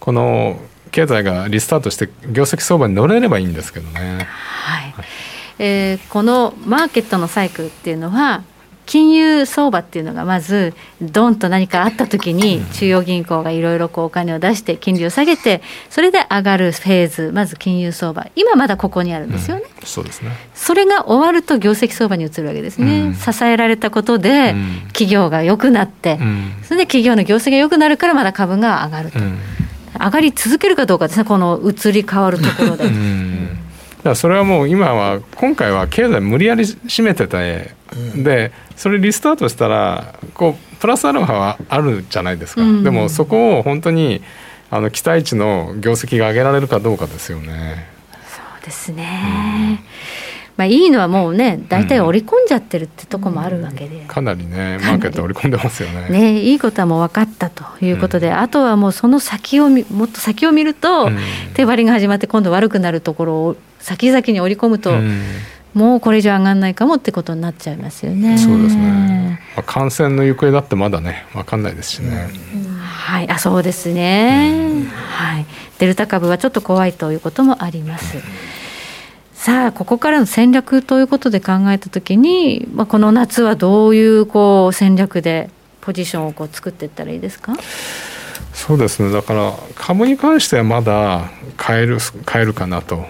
[0.00, 4.26] この経済がリスタートして、業績相場に乗れればいいんですけどね。
[4.64, 5.29] はい
[5.62, 8.42] えー、このマーケットのサイクルっていうのは
[8.86, 18.26] 金融相場っていうのがまずドンと何かあった時に中央銀行がいろいろお金を出して金利を下げてそれで上がるフェーズまず金融相場。
[18.34, 20.30] 今まだここにあるんですよね、うん、そうですね。
[20.54, 24.54] それが終わると業績相場に移るわけですね、うん、支えられたことで
[24.88, 29.18] 企業が良くなって、うん、それで企業の業績が良くなるからまだ株が上がると、
[30.02, 31.24] 上がり続けるかどうかですね。
[31.24, 32.90] この移り変わるところで。
[34.02, 37.74] だそれはもう今は今回は経済無理やり締めてて、
[38.16, 44.22] でそれリスタートしたらこうプラスアルファはあるじゃないですか、うん、でもそこを本当に
[44.70, 47.86] あの期待値の業績が上げられるかどうかですよね。
[48.28, 49.20] そうですね、
[49.68, 49.78] うん。
[50.56, 54.46] まあ、いいのはもうね大体織り込んじゃってるってとこもあるわけで、うん、かなり。
[54.46, 56.08] ねマーケット織り込んでますよね。
[56.08, 61.18] ねいいことはもう分かったということで、うん、あとはもうその先をもっと先を見ると、うん、
[61.54, 64.94] 手張りが始まって今度悪くなるところを先々に織り込むと、
[65.74, 68.38] もうこれ以上上がらないかもってことになっちゃいますよね。
[68.38, 69.40] そうですね。
[69.56, 72.28] まあ、感染の行方だってまだね分かんないですしね。
[72.78, 75.46] はい、あそうですね、はい。
[75.78, 78.18] デルタ株はちょっと怖いということもあります。
[79.34, 85.48] さあここからの戦略ということで考えたときに、まあ、この夏はどういうこう戦略で
[85.80, 87.54] ポジションをこう作っていったらいいですか？
[88.52, 93.06] そうですねだから株に関してはまだ買える買えるかなと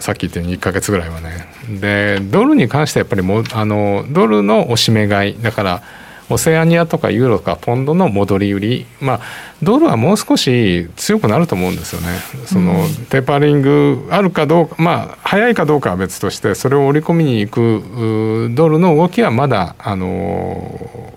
[0.00, 1.46] さっき言ったように1か月ぐらいはね。
[1.80, 5.82] でドルに関してはやっぱりもあのドルの押し目買いだから
[6.30, 9.20] オセアニアとかユーロとかポンドの戻り売り、まあ、
[9.62, 12.08] ドルはもう少し強くなると思うんですよね。
[12.46, 21.12] そのテーパリングあるかどうか、まあ、早いかどうかは別として、それを織り込みに行くドルの動きはまだ、あの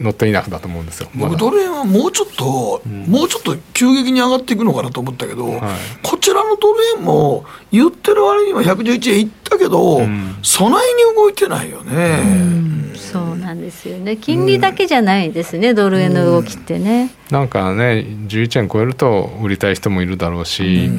[0.00, 1.08] 乗っていなくだと思うんですよ。
[1.14, 5.60] 僕、ドル円はもうちょっと、うん、もうちょっと急激に上がっていくのかなと思ったけど、はい、
[6.02, 12.20] こちらのドル円も、言ってる割には111円いったけど、うん、備えに動いてないよね。
[12.22, 12.70] うん。
[12.94, 14.16] そうなんですよね。
[14.16, 17.10] 金利だけじゃないですね、ドル円の動きってね。
[17.30, 20.90] なんかね11円超えると売りたい人もいるだろうし、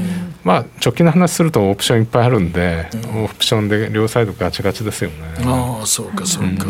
[0.44, 2.90] まあ直近の話するとオプションいっぱいあるんで、
[3.24, 5.16] オプションで両サイドガチガチですよね。
[5.46, 6.66] ああそうかそうか、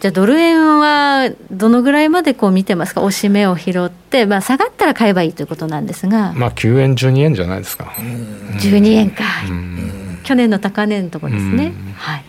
[0.00, 7.92] じゃあドル円はどのぐらいまでこう見てますか、押し目を拾って、まあ、下がったら買えばいいということなんですが、まあ9円12円じゃないですか。
[8.60, 10.20] 12円か、うん。
[10.24, 11.74] 去年の高値のところですね。
[11.96, 12.24] はい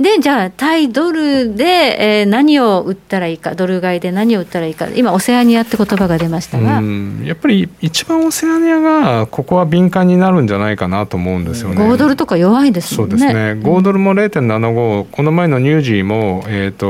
[0.00, 7.22] でじゃあ、対ドルで、えー何を売ったらいいか、ドル買いで何を売ったらいいか、今、オセアニアって言葉が出ましたが、うん。
[7.26, 11.76] やっぱり一番オセアニアがここは敏感になるんじゃないかなと思うんですよね。
[11.76, 13.04] 5ドルとか弱いですね。
[13.04, 13.32] うんですね、
[13.62, 16.86] 5ドルも0.75、この前のニュージーも、えー、と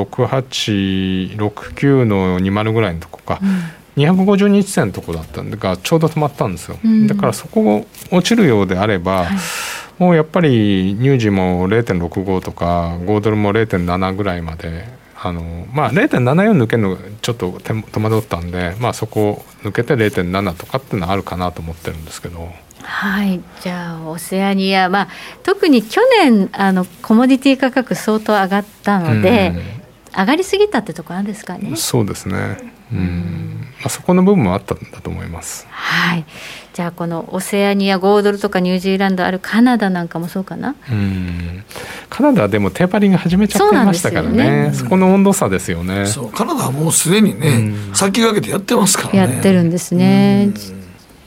[0.00, 3.40] 68、69の20ぐらいのとこか、
[3.96, 9.28] 250日線のとこだったんでがちょうど止まったんですよ、うんだからそこ落ちるようであれば、
[9.98, 15.02] もうやっぱりニュージーも0.65とか、5ドルも0.7ぐらいまで。
[15.24, 22.52] あのまあ、0.74抜けるのちょっと手戸惑ったんで、まあ、そこを抜けて0.7とかっていうのはあるかなと思ってるんですけど。
[22.82, 25.08] はい、じゃあ、オセアニア、まあ、
[25.44, 29.52] 特に去年あの、コモディティ価格相当上がったので、
[30.16, 31.76] 上がりすぎたってとこあるんですかね。
[31.76, 32.72] そうですね。
[32.92, 35.66] うん、まあ、そこの部分もあったんだと思います。
[35.68, 36.24] はい、
[36.72, 40.76] じゃあ、このオセアニア、5ドルとかニュージーランドあるカナダなんかもそうかな？
[40.90, 41.64] うん、
[42.08, 44.64] カナダはでもテーパリング始めちゃってましたからそうなんね。
[44.68, 46.06] ですそこの温度差ですよね。
[46.06, 50.50] そうカナダはもうすでにね、先駆けてやってますからねやってるんですね。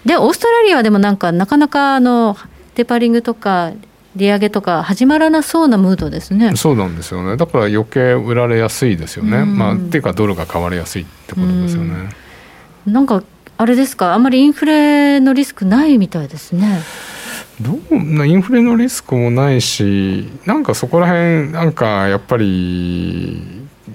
[0.05, 2.37] で、オーストラリアはでもなんか、なかなかあの
[2.75, 3.71] テーパリングとか、
[4.15, 6.55] 利上げとか始まらなそうなムードですね。
[6.55, 7.35] そうなんですよね。
[7.35, 9.39] だから余計売られやすいですよね。
[9.39, 12.09] うんまあっていうかドルが買われやすいってことですよね。
[12.85, 13.23] なんか
[13.57, 16.81] あれですか、あんまりインフレのリスクないみたいですね。
[17.61, 23.41] どうなインフレのリスクもないし、なんかそこら辺なんかやっぱり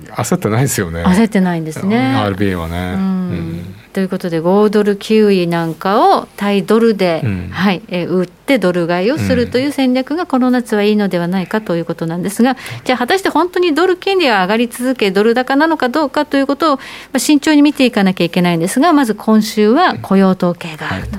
[0.08, 1.04] 焦ってないですよね。
[1.04, 2.14] 焦ってないんですね。
[2.24, 2.94] RBA はね。
[2.94, 7.48] うんうんということで5ドル9位なんかを対ドルで、うん。
[7.50, 16.82] はいえー売ってドル買いをするという戦略がこの夏はいいのではないかということなんですがじゃあ果たして本当にドル金利は上がり続けドル高なのかどうかということを、ま
[17.14, 21.18] あ、慎重に見ていかなきゃいけないんですがまず今週は雇用統計があると、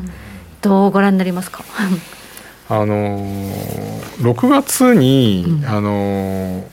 [0.62, 1.64] どうご覧になりますか？
[2.68, 6.64] あのー6月に、あのー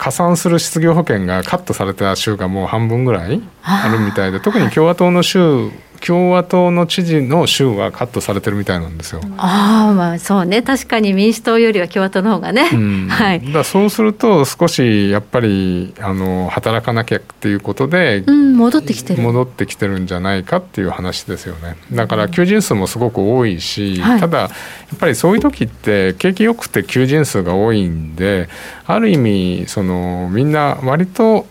[0.00, 9.20] 加算する失業保険がカットされた州がもう半分ぐらいあるみたいで特に共和党の州共和党の知事の州はカットされてるみたいなんですよ。
[9.36, 10.62] ああまあそうね。
[10.62, 13.08] 確かに民主党よりは共和党の方がね、うん。
[13.10, 19.22] はい、だそうすると少しやっぱりあの働かなきゃっていうことでうん、戻ってきてる。
[19.22, 21.76] 戻ってきてるんじゃないかっていう話ですよね。
[21.92, 24.20] だから求人数もすごく多いし、はい。
[24.20, 24.46] ただや
[24.94, 28.48] っぱりそういう時って景気よくて求人数が多いんで
[28.86, 31.46] ある意味そのみんな割と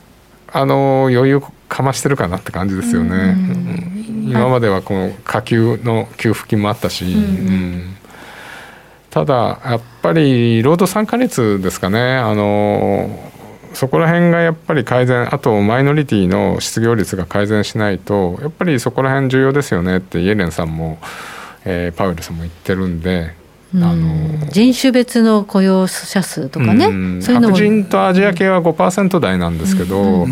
[0.52, 3.10] あの余裕かましてるかなって感じですよね。
[3.16, 3.16] う
[3.96, 3.99] ん
[4.30, 7.96] 今まではこの下給の給付金もあったし、うん。
[9.10, 12.18] ただやっぱり労働参加率ですかね。
[12.18, 13.10] あの
[13.74, 20.98] そこら辺がやっぱり改善あとマイノリティの失業率が改善しないとやっぱりそこら辺重要ですよねってイエレンさんも、
[21.66, 23.38] えーパウエルさんも言ってるんで。
[23.76, 27.22] あの人種別の雇用者数とかね、うん。
[27.22, 27.56] そういうのも。
[27.56, 30.26] 白人とアジア系は5%台なんですけど、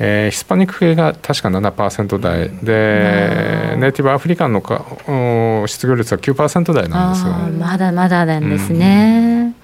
[0.00, 7.32] えーヒスパニック系が確か7%台で、ネイティブアフリカンのかお失業率は9%台なんですよ。
[7.58, 9.54] まだまだなんですね。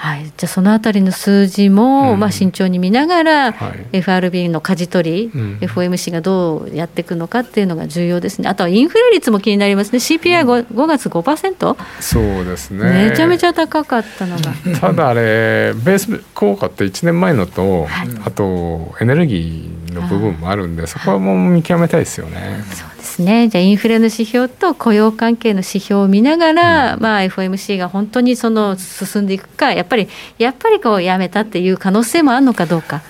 [0.00, 3.98] はい、じゃあそのあたりの数字も、まあ慎重に見ながら、はい。
[3.98, 5.58] FRB の舵取り、うん。
[5.60, 8.48] FOMC がどうやっていくのかっていうのが重要ですね。
[8.48, 9.98] あとはインフレ率も気になりますね。
[9.98, 13.10] CPI5、5月5%、そうですね。
[13.10, 14.54] めちゃめちゃ高かったのが。
[14.80, 17.86] ただあれベース効果って1年前のと、
[18.24, 22.64] あとエネルギーの部分もあるんでそこはもう見極めたいですよね。
[22.72, 23.48] そうですね。
[23.48, 33.02] じゃあインフレの指標と雇用関係の指標を見ながら、まあ FOMC が本当にその進んでいくか、やっぱりやっぱりこうやめたっていう可能性もあるのかどうか。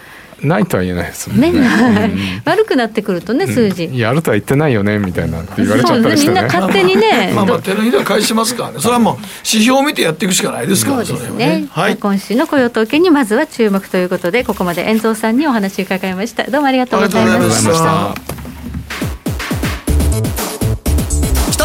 [0.42, 2.40] ないとは言えないですもんね、ね。
[2.46, 3.84] 悪くなってくるとね数字。
[3.84, 6.40] うんやるとは言ってないよねみたいなって言われちゃったりしてね。
[6.40, 11.66] そうですねみんな勝手にねまあまあ手のひら返しますからねそれはもう指標を見てやっていくしかないですからそうですね。
[11.70, 16.44] はい今週の雇用統計にまずは注目ということで、ここまで遠藤さんにお話を伺いました。
[16.44, 18.39] どうもありがとうございまありがとうございした。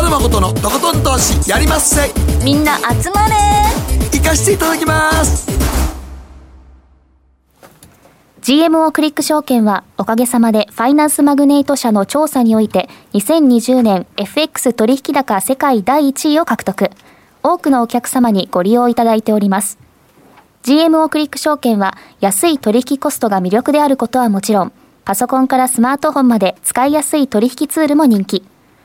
[0.05, 3.33] 野誠のとことん投資やりまっせみんな集まれ
[4.13, 5.49] 行かしていただきます
[8.41, 16.91] GMO クリック証券はおかげさまでファイナンスマグネート社の調査において2020年 FX 取引高世界第1位を獲得。
[17.41, 19.79] 多くのお客様にご利用いただいております。
[20.61, 24.71] GMO クリック証券は安い取引コストが魅力であることはもちろん、
[25.05, 28.43] パソコンからスマートフォンまで使いやすい取引ツールも人気。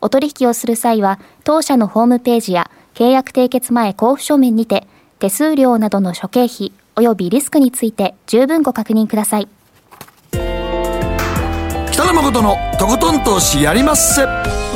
[0.00, 4.86] お取引をする際は当社のホームページや契約締結前交付書面にて
[5.18, 9.48] 手数料などの諸経費及びリスクについて十分ご確認ください。
[11.92, 14.26] 北野誠のとことん投資やりまっせ。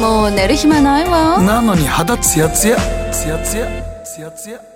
[0.01, 1.39] もう寝る暇ないわ。
[1.43, 2.77] なのに肌ツヤツヤ。
[3.13, 3.67] ツヤツヤ。
[4.05, 4.70] ツヤツヤ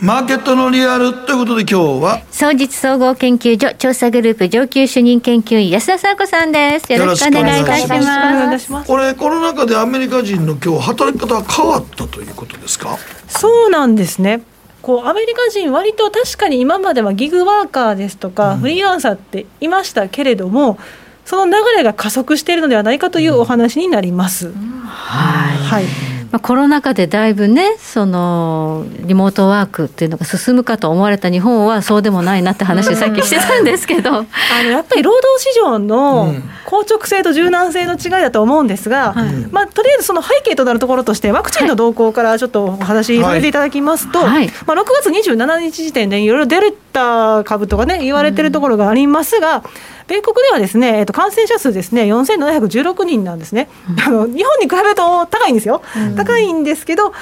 [0.00, 2.20] マーケットのリアルということで今日は？
[2.30, 6.92] 総実総合研究所調査グループ上級主任研究員安田沙子さんです。
[6.92, 8.70] よろしくお願いいたします。
[8.72, 8.88] ます。
[8.88, 12.98] これコロナ禍でアメリカ人の今日働き方が変わったということですか？
[13.28, 14.42] そうなんですね。
[14.82, 20.76] こうアメリカ人割と確かに今まではギグワーカーですとか、フリーランサーっていましたけれども
[21.24, 34.24] その流れが加速しているのではないかというお話になります、はいはいまあ、コロナ禍でだいぶねそのリモートワークっていうのが進むかと思われた日本はそうでもないなって話さっきしてたんですけど、あ
[34.64, 39.14] のやっぱり労働市場の硬直性と柔軟性の違いだと思うんですが、
[39.52, 44.48] まあ、とりあえずその背景となるところとしてワクチンの動向からちょっとお話しさせていただきますと、はい。
[44.66, 49.62] まあ、6月27日時点でいろいろデルタ株とかね言われてるところがありますが、
[50.06, 53.68] 米国ではですね、えっと、感染者数ですね4716人なんですね、
[54.06, 55.82] あの日本に比べると高いんですよ、
[56.16, 57.12] 高いんですけど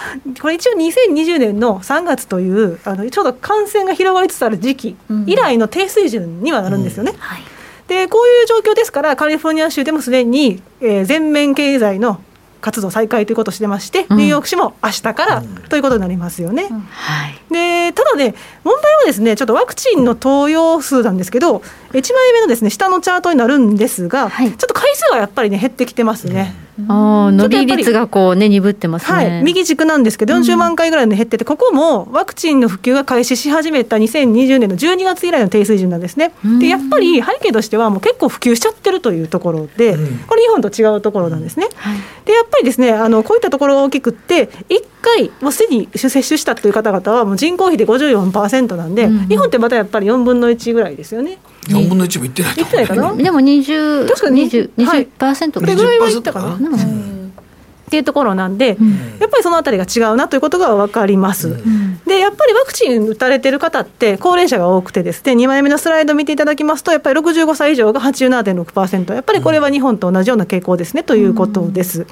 [0.40, 7.12] これ一応2020年の3月というあのちょうど感染が広がりつつある時期以来の低水準にはなるんですよね。
[7.88, 12.22] でこういう状況ですからカリフォルニア州でもすでに、えー全面経済の
[12.62, 16.68] 活動再開ということをしてまして、ニューヨーク市も明日からということになりますよね。
[16.90, 17.38] はい。
[17.52, 18.34] でただね、
[18.64, 24.48] 問題はですねちょっとワクチンの投与数なんですけど、1枚目のですね下のチャートになるんですが、はい。
[24.48, 26.54] ちょっと回数はやっぱりね減ってきてますね。
[26.88, 36.32] ああ伸び率がこうね鈍ってますね、はい、右軸なんですけど、40万回ぐらいで減ってて、ここもワクチンの普及が開始し始めた2020年の12月以来の低水準なんですね。
[36.60, 39.96] でやっぱり背景としては、もう結構普及しちゃってるというところで、
[40.26, 41.68] これ、日本と違うところなんですね。
[42.24, 51.38] でやっぱりですねあのこういったところが大きくって、1回、もうすでに接種したという方々は、もう人口比で54%なんで、日本ってまたやっぱり4分の1ぐらいですよね。
[51.68, 53.14] 4分の1もいってないといってないかな。
[53.14, 56.58] でも20確かに20 20%これぐらいはいったかな。
[57.92, 58.78] っていうところなんで、
[59.20, 61.62] やっぱりそのあたりが違うなということが分かります。
[62.06, 72.06] でやっぱりワクチン打たれてる方って高齢者が多くてですね2枚目のスライド見ていただきますとやっぱり65歳以上が87.6%やっぱりこれは日本と同じような傾向ですねということです。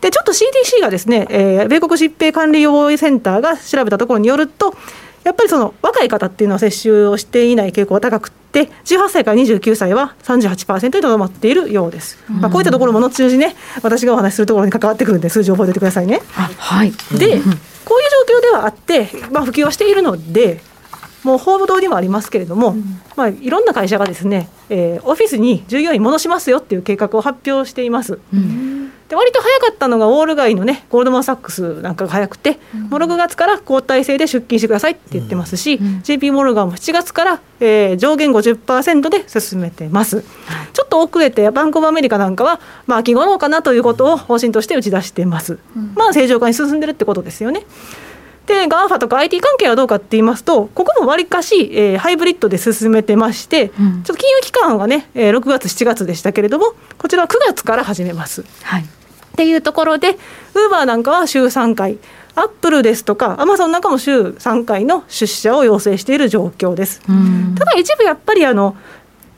[0.00, 4.74] でちょっと CDC がですね、えー米国疾病管理予防センターが調べたところによると
[5.26, 16.20] やっぱりその若い方っていうのは接種をしていない傾向が高くって18歳から29歳は38%にとどまっているようです、まあ、こういったところも後々ね私がお話しするところに関わってくるんで数字を覚えておいてくださいね。
[16.56, 16.92] はい。
[16.92, 17.40] で、こういう
[18.30, 20.60] 状況ではあって、まあ、普及はしているので、
[21.26, 22.76] もう報道にもありますけれども、
[23.16, 28.20] まあ、いろんな会社がですね、えーオフィスに従業員戻しますよっていう計画を発表しています。
[29.08, 32.58] で割と早かったのがウォール街のねゴールドマン・サックスなんかが早くて、
[32.90, 40.22] もう6月から交代制で出勤してくださいって言ってますし、JP モルガンも7月から、えー上限50%で進めてます、
[40.72, 45.58] ちょっと遅れてバンコブアメリカなんかは、まあ、秋頃かなということを方針として打ち出してます、
[45.94, 47.64] まあ正常化に進んでるってことですよね。
[48.46, 58.44] で GAFA とか IT 関係はどうかって言いますとここもわりかし、えーハイブリッドで進めてまして、ちょっと金融機関はね、えー6月7月でしたけれどもこちらは9月から始めます。
[58.62, 58.86] はいっ
[59.36, 61.98] ていうところで、ウーバーなんかは週3回、
[62.34, 67.02] アップルですとか、アマゾンなんかも週3回の出社を要請している状況です。
[67.58, 68.76] ただ一部やっぱりあの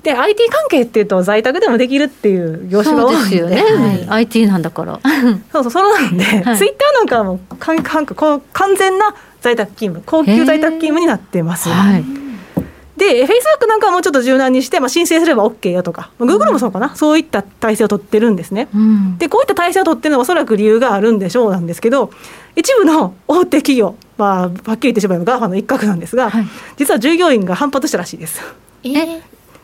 [0.08, 3.24] で IT 関係っていうと在宅でもできるっていう業種が多いんで。
[3.24, 5.00] ですよね、IT なんだから。
[5.52, 6.58] そうそうそれなんで、ツイッター
[6.94, 11.68] なんかはもうかんかんこう完全な在宅勤務高級在宅勤務になってます。
[11.68, 12.04] はい。
[12.96, 18.68] で、フェイスブックなんかはもうちょっと柔軟にして、まあ、申請すれば OK よとか、まあ、Google もそうかな、そういった体制を取ってるんですね。
[18.74, 19.18] うん。
[19.18, 22.10] で、こういった体制を取ってるのはおそらく理由があるんでしょうなんですけど、
[22.56, 26.46] 一部の大手企業、まあ、はっきり言ってしまえば GAFA の一角なんですが、はい。
[26.76, 28.40] 実は従業員が反発したらしいです。
[28.82, 28.88] え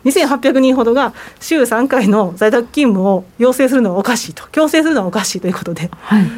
[0.05, 4.47] 2800人ほどが週3回の在宅勤務を要請するのはおかしいと。
[4.51, 5.89] 強制するのはおかしいということで、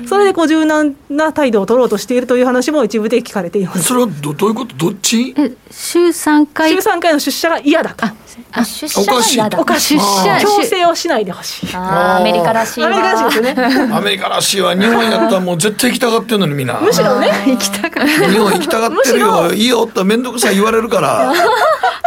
[0.08, 3.84] それでこう柔軟な態度を取ろうとしているという話も一部で聞かれています。
[3.84, 4.76] それはどどういうこと？
[4.76, 5.34] どっち？
[5.38, 6.72] え週3回？
[6.72, 8.06] 週3回の出社が嫌だと
[8.52, 9.60] あ出社が嫌だ。
[9.60, 10.00] おかしい。
[10.00, 11.70] 出社強制をしないでほしい。
[11.74, 12.88] アメリカらしいわ。
[12.88, 13.90] アメリカらしいですね。
[13.94, 14.76] アメリカらしいわ。
[14.76, 16.80] 日本やったらもう絶対行きたがってんのにみんな。
[16.80, 17.30] むしろね。
[17.46, 19.52] 行きたかっ日本行きたがってるよ。
[19.54, 21.34] いいよって面倒くさい言われるから。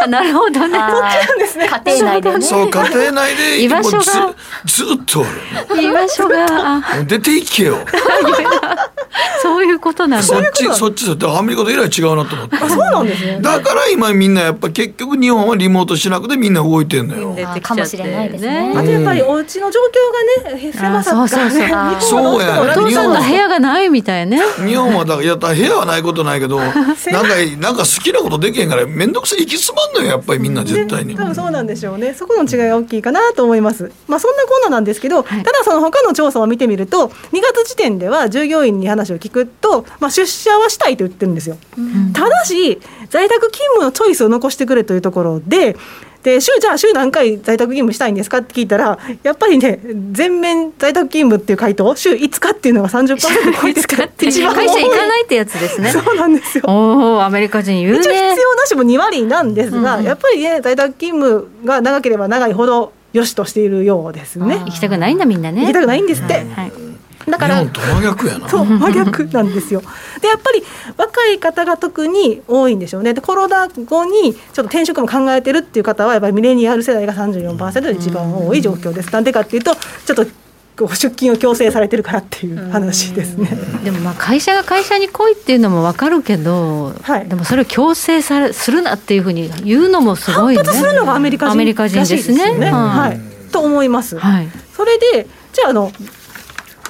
[0.01, 0.79] たなるほどね
[1.59, 2.41] あー家庭内でね。
[2.41, 4.03] そう家庭内で居場所が。
[4.03, 4.11] ず
[4.65, 5.81] ずっとおる。
[5.81, 6.81] 居場所が。
[7.05, 7.77] 出て行けよ
[9.41, 10.25] そういうことなんだ。
[10.25, 11.13] そっちそっちだ。
[11.13, 12.55] ってアメリカとえらい違うなと思って。
[12.55, 13.39] あそうなんですね。
[13.41, 17.35] だから今みんなやっぱ結局日本はリモートしなくてみんな動いてんのよ。
[17.61, 18.73] かもしれないですね。
[18.75, 19.79] あとやっぱりお家の状
[20.43, 21.21] 況がね狭さが。
[21.21, 24.41] ねあそうそうそう日本はどそうやしてもお父さんの部屋がないみたいね。
[24.65, 26.81] 日本はだからやったら部屋はないことないけど なんか
[27.59, 31.15] なんか好きなことできへんから面倒くさい行き詰まんのよやっぱりみんな絶対に。
[31.15, 32.13] 多分そうなんでしょうね。
[32.13, 33.91] そこの違いが大きいかなと思います。
[34.07, 41.57] まあそんなこんななんですけど、ただその他の調査を見てみると2月時点では従業員に話を聞くと、まあ、出社はしたいと言ってるんですよ、
[42.13, 42.79] ただし
[43.09, 45.75] 在宅勤務のチョイスを残してくれというところで
[46.23, 49.79] で週じゃあ週何回在宅勤務したいんですかって聞いたらやっぱりね
[50.11, 53.17] 全面在宅勤務っていう回答週5日っていうのが30%
[53.59, 55.89] 超えて使って一番会社行かないってやつですね。
[55.89, 56.65] そうなんですよ。
[56.67, 64.59] おおアメリカ人言う一応必ね要なしも2割なんですが、やっぱりね在宅勤務が長ければ長いほど良しとしているようですね。
[64.59, 65.61] 行きたくないんだみんなね。
[65.61, 66.71] 行きたくないんですって、はい
[67.27, 68.49] だから日本と真逆やな。
[68.49, 69.81] そう 真逆なんですよ。
[70.21, 70.63] でやっぱり
[70.97, 73.13] 若い方が特に多いんでしょうね。
[73.13, 79.09] でコロナ後にちょっと転職も考えてるっていう方はやっぱりミレニアル世代が34%で一番多い状況です。
[79.11, 80.25] なんでかっていうとちょっと
[80.77, 83.49] こう出勤を強制されてるからっていう話ですね。
[83.83, 87.27] でもまあ会社が会社に来いっていうのも分かるけど、はい。
[87.27, 90.63] でもそれを強制されするなっていうふうに言うのもすごいね。
[90.63, 92.45] 反発するのがアメリカ人アメリカ人ですね。
[92.45, 92.61] らしい。
[92.61, 93.19] よはい、
[93.51, 94.17] と思います。
[94.17, 94.49] はい。
[94.75, 95.91] それでじゃああの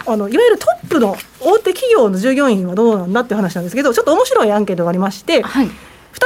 [0.06, 5.68] あのいわゆるトップの大手企業の従業員はどうなんだっていう話なんですけどちょっと面白いアンケートがありまして、はい。
[5.68, 5.72] 2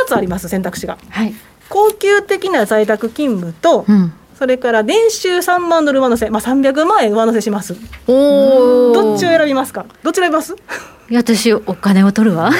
[0.07, 0.97] つあります選択肢が。
[1.09, 1.34] はい。
[1.69, 4.13] 高級的な在宅勤務と、うん。
[4.38, 7.76] それから年収3万ドル上乗せ、まあ、300万円上乗せします。
[8.07, 9.86] おおどっちを選びますか？
[10.03, 10.55] どっち選びます？
[11.09, 12.51] 私お金を取るわ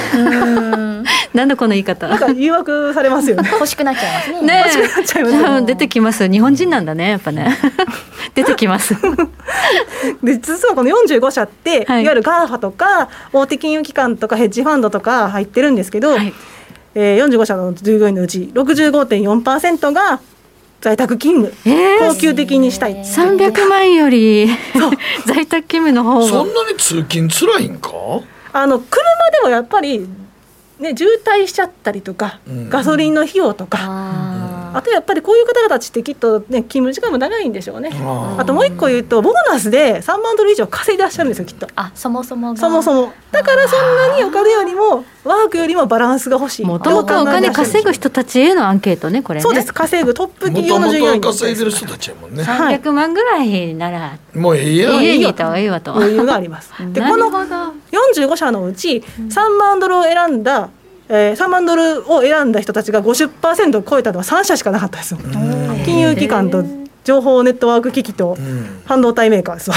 [1.36, 2.08] なんだこの言い方。
[2.08, 3.50] なんか誘惑されますよね。
[3.54, 4.42] 欲しくなっちゃいますね。
[4.42, 7.58] ね欲しくなっちゃいます出てきます日本人なんだねやっぱね。
[8.34, 8.96] 出てきます。
[10.24, 12.04] で実はこの45社って、はい。
[12.04, 16.34] い、わゆる GAFA とか大手金融機関とかヘッジファンドとか入ってるんですけど、はい。
[16.96, 20.22] えー、45社の従業員のうち65.4%が
[20.80, 22.10] 在宅勤務、えー。
[22.10, 24.48] 高級的にしたい、300万より
[25.26, 26.26] 在宅勤務の方が。
[26.28, 27.90] そんなに通勤つらいんか？
[28.54, 30.08] あの車でもやっぱり、
[30.80, 32.70] ね、渋滞しちゃったりとか、うん。
[32.70, 33.80] ガソリンの費用とか、
[34.76, 37.92] ああとやっぱりこういう方々たちってきっと、ね、勤務時間も長いんでしょうね。
[37.94, 41.68] ああともう一個言うとボーナスで3万ドル以上稼いでらっしゃるんですよきっと。
[41.76, 42.60] あそもそもが。
[42.60, 43.14] そもそも。
[43.32, 46.66] だからそんなにお金よりもワークよりもバランスが欲しい。
[46.66, 49.44] もともとお金稼ぐ人たちへのアンケートねこれね。
[49.44, 49.74] そうです。
[49.74, 52.44] 稼ぐトップも企業の従業員稼いでる人たちやもんね。
[52.44, 52.80] はい。
[52.80, 54.18] 300万ぐらいなら。
[54.34, 55.04] もうええやん。
[55.04, 55.94] 家にいた方がいいわと。
[55.96, 56.72] 余裕があります。
[56.92, 57.56] でなこのるほど
[57.92, 60.70] 45社のうち3万ドルを選んだ、
[61.08, 65.20] えー、3万ドルを選んだ人たちが50%を超えたのは3社しかなかったですよ。
[65.86, 66.64] 金融機関と
[67.04, 68.82] 情報ネットワーク機器とうん。
[68.86, 69.76] 半導体メーカーですわ。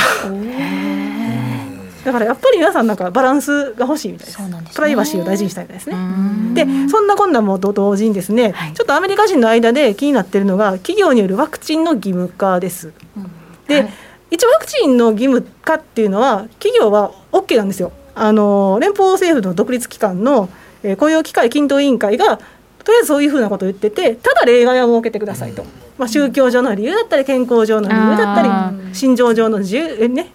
[2.05, 4.39] だからやっぱり皆さんなんかバランスが欲しいみたいです。
[4.39, 4.63] ですね。
[4.75, 5.97] プライバシーを大事にしたいみたいですね。
[5.97, 6.55] うん。
[6.55, 8.73] でそんな困難もと同時にですね、はい。
[8.73, 12.95] ちょっとアメリカ人の間で気になっているのが企業によるワクチンの義務化です。
[13.67, 13.93] で、はい。
[14.31, 17.93] 一応ワクチンの義務化っていうのは企業は OK なんですよ。
[18.15, 20.49] あの連邦政府の独立機関の、
[20.83, 25.65] えー雇用機会均等委員会がとりあえずそういうふうなことを言っててただ例外は設けてくださいと、
[25.99, 30.33] まあ、宗教上の理由だったり健康上の理由だったあり心情上の自由えね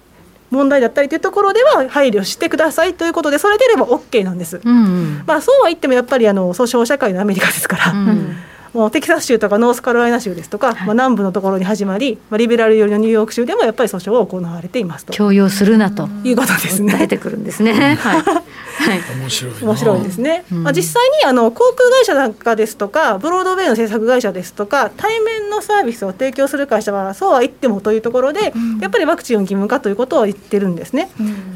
[0.52, 4.62] 問題だったりというところでは配慮してくださいということでそれであれば OK なんです。
[4.64, 5.24] うんうん。
[5.26, 8.36] まあ、そうは言ってもやっぱりあの訴訟社会のアメリカですから、うん
[8.74, 15.14] もうテキサス州とかノースカロライナ州ですとか、まあ、南部のところに始まり、まあ、リベラル寄りのニューヨーク州でもやっぱり訴訟を行われていますと。
[15.14, 16.10] 強要するなと。
[16.24, 16.94] いうことですね。
[16.94, 17.74] 訴えてくるんですね。
[17.74, 19.02] はい、はい。
[19.20, 19.54] 面白い。
[19.54, 20.64] な面白いですね、うん。
[20.64, 31.10] まあ、実際にあの航空会社なんかですとかブロードウェイの制作会社ですとか対面のサービスを提供する会社はそうは言ってもというところで、やっぱりワクチンを義務化ということを言ってるんですね。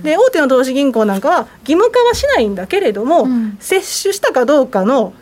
[0.03, 3.57] で大手の投資銀行なんかは義務化はしないんだけれども、ん。
[3.59, 5.13] 接種したかどうかの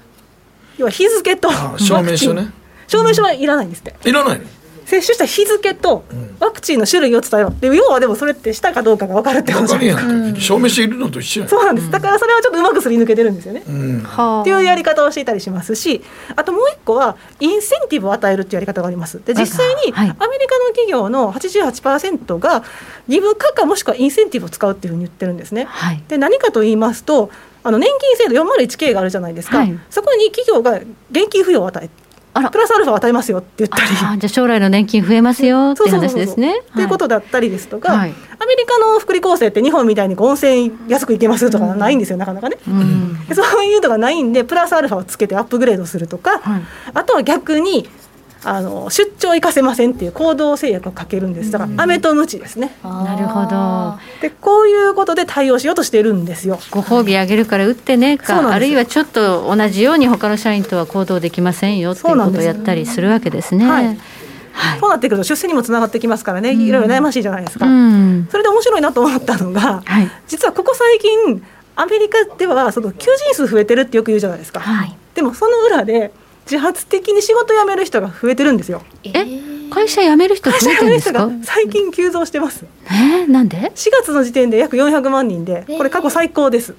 [0.77, 2.51] 要は日付とあ証明書ね。
[2.87, 4.09] 証明書はいらないんですって。
[4.09, 4.45] いらないの？
[4.85, 6.03] 接種した日付と
[6.39, 7.49] ワクチンの種類を伝えろ。
[7.49, 11.49] で要はでもそれってしたかどうかが分かるってこと分じゃないです証明しているのと一緒やん。
[11.49, 11.89] そうなんです。
[11.89, 14.03] だからそれはちょっとうまくすり抜けてるんですよね、うん。
[14.03, 16.03] はあっていうやり方をしていたりしますし
[16.35, 19.19] あともう一個はインセンティブを与えるっていうやり方があります。
[19.25, 20.07] で実際にアはい。
[20.07, 22.63] メリカの企業の88%が
[23.07, 25.65] 義務化かもしくはインセンティブを使うっていうふうに言ってるんですね。
[25.65, 26.03] はい。
[26.07, 27.31] で何かと言いますと
[27.65, 29.79] あの年金制度 401k があるじゃないですか、はい。
[29.89, 30.73] そこに企業が
[31.09, 31.89] 現金付与を与え
[32.35, 32.51] あら。
[32.51, 33.87] プラスアルファを与えますよって言ったり。
[33.95, 36.61] じゃあ将来の年金増えますよっていう話ですね。
[36.75, 38.11] ということだったりですとか、はい。
[38.11, 42.57] アメリカの福利厚生って日本みたいに温泉安く行けますとかないんですよ、なかなかね。
[42.67, 43.25] うん。
[43.27, 46.61] でそういうのがないんでプラスアルファをつけてアップグレードするとか、はい。
[46.93, 47.89] あとは逆に
[48.47, 51.49] あの出張行かせませんっていう行動制約をかけるんです。
[51.49, 52.77] だから飴とムチですね。
[52.83, 53.99] なるほど。
[54.21, 56.59] でこういうことで対応しようとしているんですよ。
[56.69, 63.67] ご褒美あげるから打ってねかあるいはちょっと同じように他の社員とは行動できませんよっていうことをやったりするわけですね。
[63.67, 63.97] はい。
[64.53, 64.79] はい。
[64.79, 67.65] そうなってくると出世にもつながってきますからね、いろいろ悩ましいじゃないですか。
[67.65, 68.27] うん。
[68.29, 70.09] それで面白いなと思ったのが、はい。
[70.27, 71.43] 実はここ最近
[71.75, 74.95] アメリカではその求人数増えてるってよく言うじゃないですか、はい。
[75.13, 76.11] でもその裏で
[76.45, 78.81] 自発的に仕事辞める人が増えてるんですよ。
[79.03, 79.25] え
[79.71, 81.29] 会社辞める人増えてるんですか？
[81.43, 82.65] 最近急増してます。
[82.85, 86.75] えー、なんで？4月の時点で約400万人でこれ過去最高です、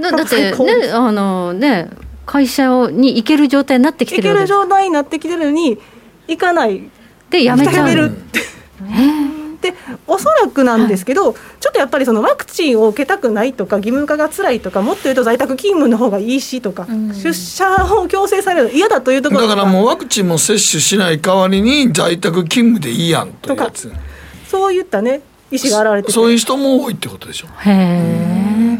[0.00, 1.90] だだってねあのね
[2.26, 4.48] 会社をに行ける状態になってきてるるわけです。
[4.48, 5.78] 状態になってきてるのに
[6.26, 6.90] 行かない。
[7.30, 8.40] で辞めちゃう辞めるって
[9.72, 11.38] でおそらくなんですけど、ちょ
[11.70, 19.42] っとやっぱりそのワクチンを受けたくないとか義務化が辛いとかもっと言うと在宅勤務の方がいいしとか、出社を強制されるの嫌だというところ。
[19.42, 23.92] だからもうワクチンも接種しない代わりに在宅勤務でいいやんというやつ。
[24.48, 26.12] そういったね意思が現れてて。
[26.12, 27.48] そういう人も多いってことでしょ。
[27.60, 28.78] へえ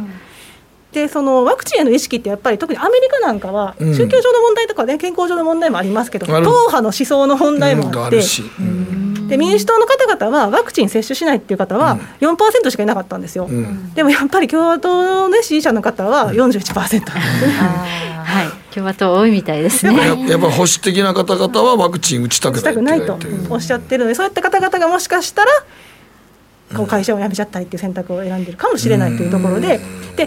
[0.90, 3.94] でそのワクチンへの意識ってやっぱり特にアメリカなんかはうん。
[3.94, 7.98] 宗教上の問題とかね健康上の問題もありますけど党派の思想の問題もうんあって。
[8.00, 13.94] あるし、うんで民主党の方々はワクチン接種しないっていう方は4%しかいなかったんですよ、うん。
[13.94, 17.18] でもやっぱり共和党の、ね、支持者の方は41%なん。
[17.18, 18.74] はい。
[18.74, 19.96] 共和党多いみたいですね。
[19.96, 23.18] ややっぱ保守的な方々はワクチン打ちたくしたくなないいと
[23.50, 25.50] おっしゃってるのでそういった方々がもしかしたら
[26.76, 29.82] こう会社を辞めちゃったりっていう選択を選んでるかもしれないというところでで辞
[30.16, 30.26] め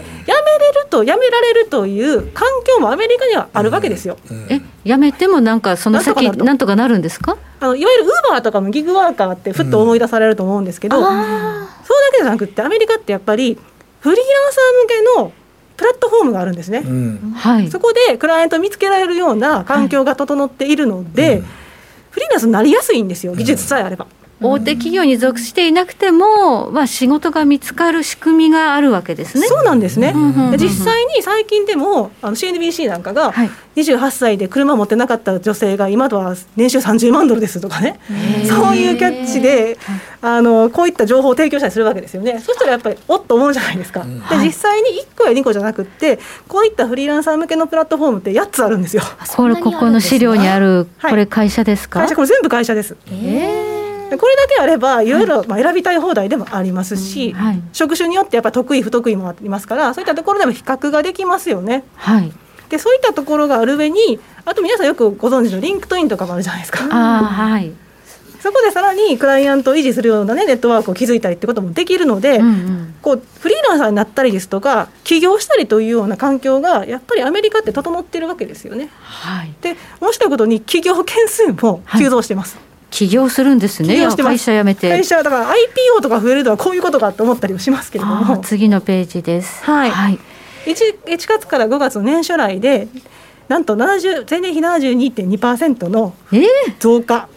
[0.72, 4.16] ると辞められるという環境もアメリカにはあるわけですよ。
[4.48, 7.36] え辞めてもなんかその先なんとかなるんとかなるんですか？
[7.60, 11.18] あのいわゆるウーバーとかもギグワーカーってふっと思い出されると思うんですけど、そうだ
[12.12, 13.56] けじゃなくってアメリカってやっぱり
[14.00, 15.32] フリーランサー向けの
[15.76, 16.78] プラットフォームがあるんですね。
[16.84, 17.32] うん。
[17.36, 17.70] はい。
[17.70, 21.42] そこでクライアントを見つけられるような環境が整っているので、
[22.10, 24.06] フリーランスになりやすいんですよ技術さえあれば。
[24.42, 29.46] 大手企業に属していなくても、まあ、仕事が見つかる仕組みがあるわけですね。
[29.46, 30.14] そうなんですね、
[30.58, 33.50] 実際に最近でもあの CNBC なんかがはい。
[33.74, 37.98] 28歳で車持ってなかった女性が今とは年収30万ドルですとかね。
[38.46, 39.78] そういうキャッチで
[40.20, 42.38] あのこういった情報を提供したりするわけですよね。
[42.40, 46.18] そしたらやっぱりおっと思うじゃないですか、で実際に1個や2個じゃなくって
[46.48, 49.02] こういったフリーランサー向けのプラットフォームって8つあるんですよ。
[49.36, 51.10] これここの資料にあるはい。
[51.10, 52.94] これ会社ですか、会社これ全部会社です。
[53.06, 53.81] でこ
[54.26, 57.62] れだけあればいろいろまあ選びたい放題でもありますし、はい。
[57.72, 61.84] 職種によってやっぱ得意不得意もありますからそういったところでも比較ができますよね。
[61.96, 62.32] はい。
[62.68, 67.70] でそういったところがある上にあと皆さんよくご存知のリンクトインとかもあるじゃないですか、あーはい、
[68.40, 72.94] そこでさらにクライアントを維持するような、ね、ネットワークを築いたりってこともできるので、うんうん。
[73.02, 78.88] こうフリーランサーになったりですとか起業したりというような環境がやっぱりアメリカって整ってるわけですよね。
[79.00, 82.56] はい、で面白いことに起業件数も急増してます。
[82.92, 84.88] 起業するんですね会社辞めて。
[84.90, 88.38] 会社だから IPO とか増えるのはこういうことかと思ったりもしますけれども。
[88.38, 89.64] 次のページです。
[89.64, 89.90] はい。
[89.90, 90.18] はい、
[90.66, 92.86] 1, 1月から5月の年初来で
[93.48, 96.44] なんと70前年比72.2%のえー、
[96.78, 97.28] 増加。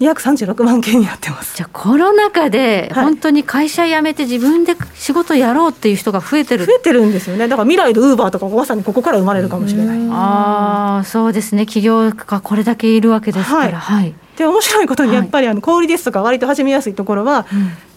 [0.00, 1.56] 236万件になってます。
[1.56, 3.04] じゃあコロナ禍ではい。
[3.04, 7.46] 本当に会社辞めて自分で仕事やろうっていう人が増えてる、増えてるんですよね。
[7.46, 9.98] だから未来のウーバーとかまさにここから生まれるかもしれない。
[10.10, 11.66] ああそうですね。
[11.66, 13.78] 企業がこれだけいるわけですから。
[13.78, 17.46] はい、で面白いことにやっぱりあの小売りですとか割と始めやすいところは、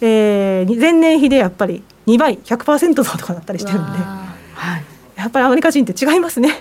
[0.02, 3.92] えー前年比でやっぱり2倍100%増とかなったりしてるんで。
[4.00, 4.84] はい。
[5.16, 6.54] やっぱりアメリカ人って違いますね。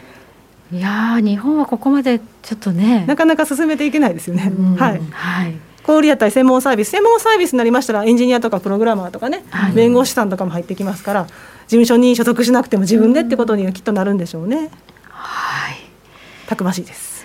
[0.72, 3.04] いやー日本はここまでちょっとね。
[3.06, 4.52] なかなか進めていけないですよね。
[4.56, 4.76] うん。
[4.76, 5.00] はい。
[5.10, 5.54] はい。
[5.84, 9.72] 小売りやったり専門サービス専門サービスになりましたらエンジニアとかプログラマーとかね、はい。
[9.72, 11.32] 弁護士さんとかも入ってきますから事
[11.68, 14.70] 務所に所属しなくても自分でってことにはきっとなるんでしょうね。
[15.08, 15.76] はい。
[16.48, 17.15] たくましいです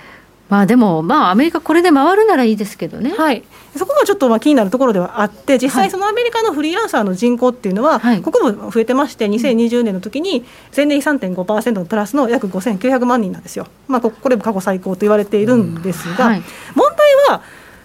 [0.51, 3.11] まあでもまあアメリカこれで回るならいいですけどね。
[3.11, 3.41] はい。
[3.77, 5.89] そこがちょっとまあ気になるところではあって実はい。
[5.89, 8.21] 際そのアメリカのフリーランサーの人口っていうのは、はい。
[8.21, 10.43] ここも増えてまして2020年の時に
[10.75, 16.43] 前年比3.5%のプラスの約5900万人なんですよ、まあ、ここれも過去最高と言われているんですが、はい。
[16.75, 17.43] 問題は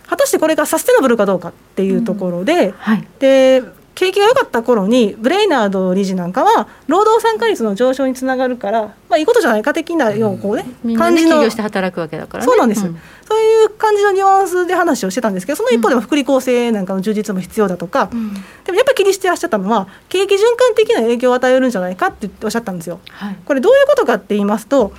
[0.08, 2.74] 果たしてこれがサステナブルかどうかっていうところで、
[3.20, 3.62] で
[3.96, 23.00] 景気が良かった頃にブレイナード理事なんかは労働参加率の上昇につながるから、まあ、いいことじゃないか的なようこうね、うん、感じのして働くわけだから、ね、そうなんです、うん、そういう感じのニュアンスで話をしてたんですけどその一方でも福利厚生なんかの充実も必要だとか、うん、でもやっぱり気にしてらっしゃったのは景気循環的な影響を与えるんじゃないかっておっしゃったんですよ。
[23.08, 24.92] はい、これどういうことかって言いますと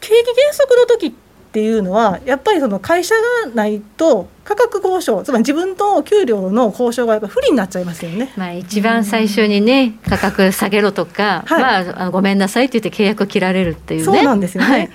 [0.00, 1.25] 景気減速の時って
[1.60, 8.32] いうのはやっぱりその会社がないと価格交渉つまり自分と給料の交渉がやっぱ不利になっちゃいますよね。
[8.36, 14.70] まあ一番最初にね価格下げろとか、はい、まあごめんなさいって言って契約切られるっていう、ね、そうなんですよね。
[14.70, 14.90] はい、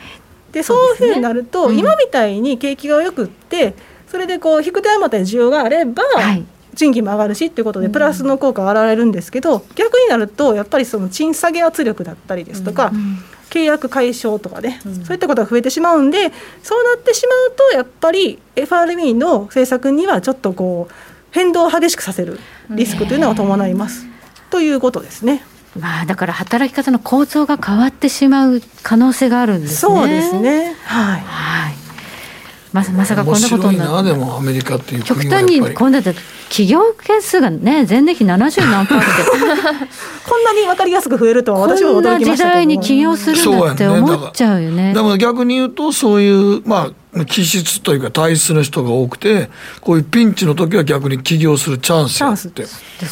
[0.51, 1.73] でそういうふうになると、ね。
[1.73, 3.73] うん、今みたいに景気がよくって
[4.07, 6.45] それでこう引く手あまた需要があれば、はい、
[6.75, 13.17] 賃金も上がるしっていうことでプラスの効果が現れるんですけど、逆になるとやっぱりその賃下げ圧力だったりですとか、うん
[13.51, 16.31] 契約解消とかね、うん、そういったことが増えてしまうんで
[16.63, 20.93] そうなってしまうとやっぱり FRB の政策にはちょっとこう
[21.31, 22.39] 変動を激しくさせる
[22.69, 24.05] リスクというのが伴います、
[24.49, 25.43] ということですね。
[25.79, 29.95] まあ、だから働き方の構造が変わってしまう可能性があるんですね。
[29.95, 30.75] そうですね。
[30.83, 31.21] はい。
[31.21, 31.80] はい
[32.73, 39.31] まさまさかこんなことになってでもアメリカっていう極端に今度だって企業件数がね前年比70何パーセント
[40.29, 42.25] こんなに分かりやすく増えるとは私は驚きましたけど。
[42.25, 44.93] こんな時代に起業するんだって思っちゃうよね。
[44.93, 46.91] だから逆に言うとそういうまあ
[47.27, 49.49] 気質というか体質の人が多くて
[49.81, 52.63] こういうピンチの時は逆に起業するチャンスって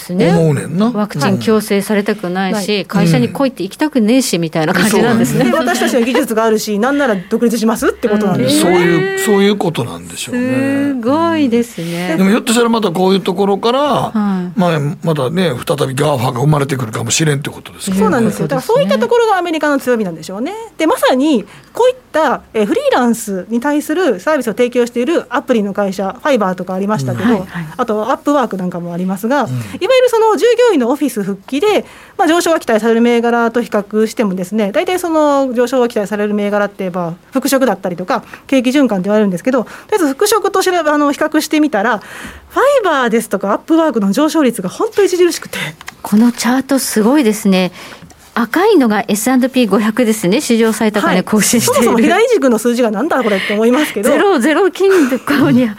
[0.09, 10.93] 思うねんな、ワクチン強制されたくないし、はい、会社に来いって行きたくねえしみたいな感じなんですね、ね、私たちの技術があるしなんなら独立しますってことなんです、そういうそういうことなんでしょうね。
[10.93, 17.97] すごいですね、でもひょっとしたらまたこういうところから、はい、まあ、またね再び GAFA が生まれてくるかもしれんってことですね。
[17.97, 18.47] そうなんですよ。
[18.47, 20.53] だからそういったところがアメリカの強みなんでしょうね。
[20.77, 21.45] でまさに
[21.79, 27.39] こういったえフリーランスに対するサービスを提供しているアプリの会社ファイバーとかありましたけど、うん。
[27.39, 31.85] はいはい、あとアップワークなんかもありますが、うん、いわゆるその従業員のオフィス復帰で、
[32.17, 45.57] まあ、上昇が期待される銘柄と比較してもですね大体その上昇が期待される銘柄って言えば復職だったりとか景気循環って言われるんですけどとりあえず復職と調べあの比較してみたらファイバーですとかアップワークの上昇率が本当に著しくて。
[46.01, 47.71] このチャートすごいですね
[48.41, 55.69] 赤いのが S&P500 ですね、史上最高値更新している、はい、そもそも左軸の数字がなんだこれって思いますけど、 ゼロ、ゼロ金属に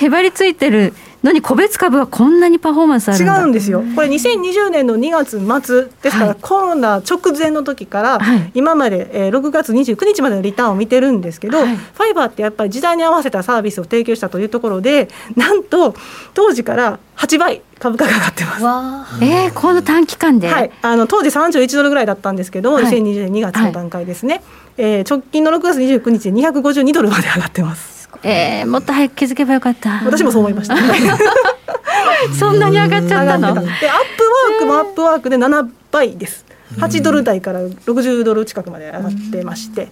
[0.00, 0.92] へばりついてる
[1.22, 8.18] のに個別株はこんなにパフォーマンスある違うんですよ、これ、2020年の2月末ですから、はい、コロナ直前の時から、
[8.54, 15.94] 今まで、えー、6月29日までのリターンを見てるんですけど、はい、ファイバーってやっぱり時代に合わせたサービスを提供したというところで、なんと
[16.34, 17.62] 当時から8倍。
[17.82, 19.24] 株価が上がってます。
[19.24, 24.44] えー、この短期間で、はい、あの当時31ドルぐらいだったんですけども、はい、2020年2月の段階ですね、はい、
[24.78, 28.01] えー、直近の6月29日で252ドルまで上がってます。
[28.24, 30.00] えー、もっと早く気づけばよかった。
[30.04, 30.76] 私もそう思いました、
[32.38, 33.54] そんなに上がっちゃったの？
[33.54, 36.44] でアップワークもアップワークで7倍です。
[36.76, 39.88] 8ドル台から60ドル近くまで上がってまして、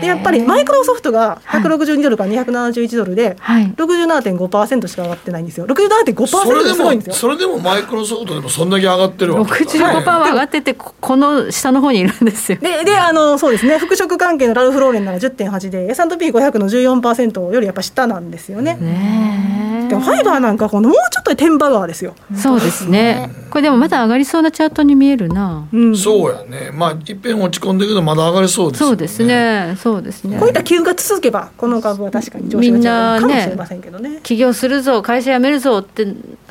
[0.00, 5.66] でやっぱりマイクロソフトが162ドルから271ドルで、はい、67.5%しか上がってないんですよ。
[5.66, 6.26] 67.5%
[6.74, 7.14] すごいんですよ。
[7.14, 9.64] それでもマイクロソフトでもそんだけ上がってるわけ。
[9.64, 12.58] 65%は上がっててこの下の方にいるんですよ。
[12.58, 13.78] でであのそうですね。
[13.78, 18.76] 服飾関係のラルフ・ローレンなら10.8で S&P500 の14%よりやっぱ下なんですよね。
[18.76, 22.14] ねでもファイバーなんかこのもうちょっとで天馬川ですよ。
[22.36, 23.30] そうですね。
[23.50, 26.70] これでもまだ上がりそうなチャートに見えるな、うん、そうやね。
[26.72, 29.76] まあいっぺん落ち込んでるけどまだ上がりそうです、ね、そうですね。
[29.78, 30.38] そうですね。
[30.38, 34.20] こういった急が続けばこの株は確かに上昇がかもしれませんけどね。
[34.22, 36.06] 起業するぞ会社辞めるぞって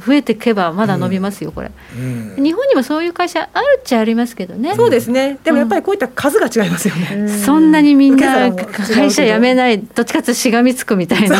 [0.05, 2.35] 増えていけばまだ伸びますよこれ、うん。
[2.37, 4.73] うん、日本にもそういう会社あるっちゃありますけどね。
[4.75, 5.39] そうですね。
[5.43, 11.37] でもやっぱりこういった数が違いますよね、うん、そんなにみんな会社辞めないどっちかというとしがみつくみたいな。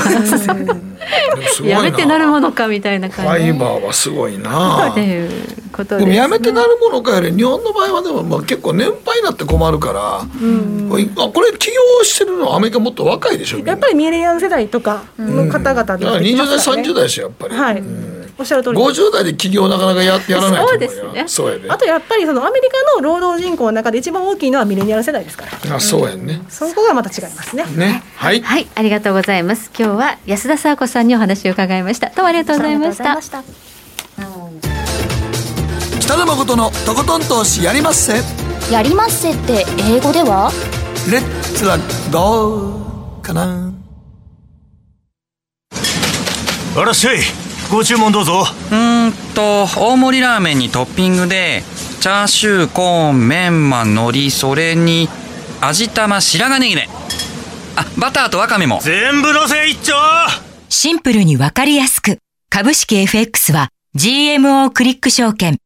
[1.64, 3.44] や めてなるものかみたいな感じ。
[3.44, 4.90] ファイバーはすごいな。
[4.92, 5.30] っていう
[5.72, 18.20] ことで、ね、もやめてなるものかより日本の場合はでもまあ結構年配になって困るから、うん、あこれ起業してるのはアメリカもっと若いでしょやっぱりミレニアム世代とかの方々で、ね、うん、20代30代ですよやっぱり、はい、うん。
[18.40, 21.24] おっしゃる通り50代で起業なかなかややらないそうですね。
[21.28, 25.76] そうやねあとやっぱりそのアメリカの労働人口の中で一番大きいのはミレニアル世代ですから。
[25.76, 27.66] あそうやね、そこがまた違いますね。
[27.76, 28.04] ね。
[28.16, 29.72] はい、はい、ありがとうございます。
[29.78, 32.08] 今日は安田沙子さんにお話を伺いました。
[32.10, 32.98] どうもありがとうございまし
[33.30, 34.89] た
[36.10, 38.14] 北野誠のとことん投資やりまっせ。
[38.74, 40.52] やりまっせって英語では？
[41.08, 41.78] レッツラ
[42.12, 43.72] ゴーかな。
[46.76, 47.20] あらっしゃい
[47.72, 48.44] ご注文どうぞ。
[48.72, 51.62] うんと大盛りラーメンにトッピングで
[52.02, 55.08] チャーシューコーンメンマ海苔それに
[55.62, 56.90] 味玉白髪ネギね。
[57.76, 58.80] あバターとワカメも。
[58.82, 59.94] 全部のせ一丁。
[60.70, 62.18] シンプルにわかりやすく。
[62.50, 65.60] 株式 FX は GMO クリック証券。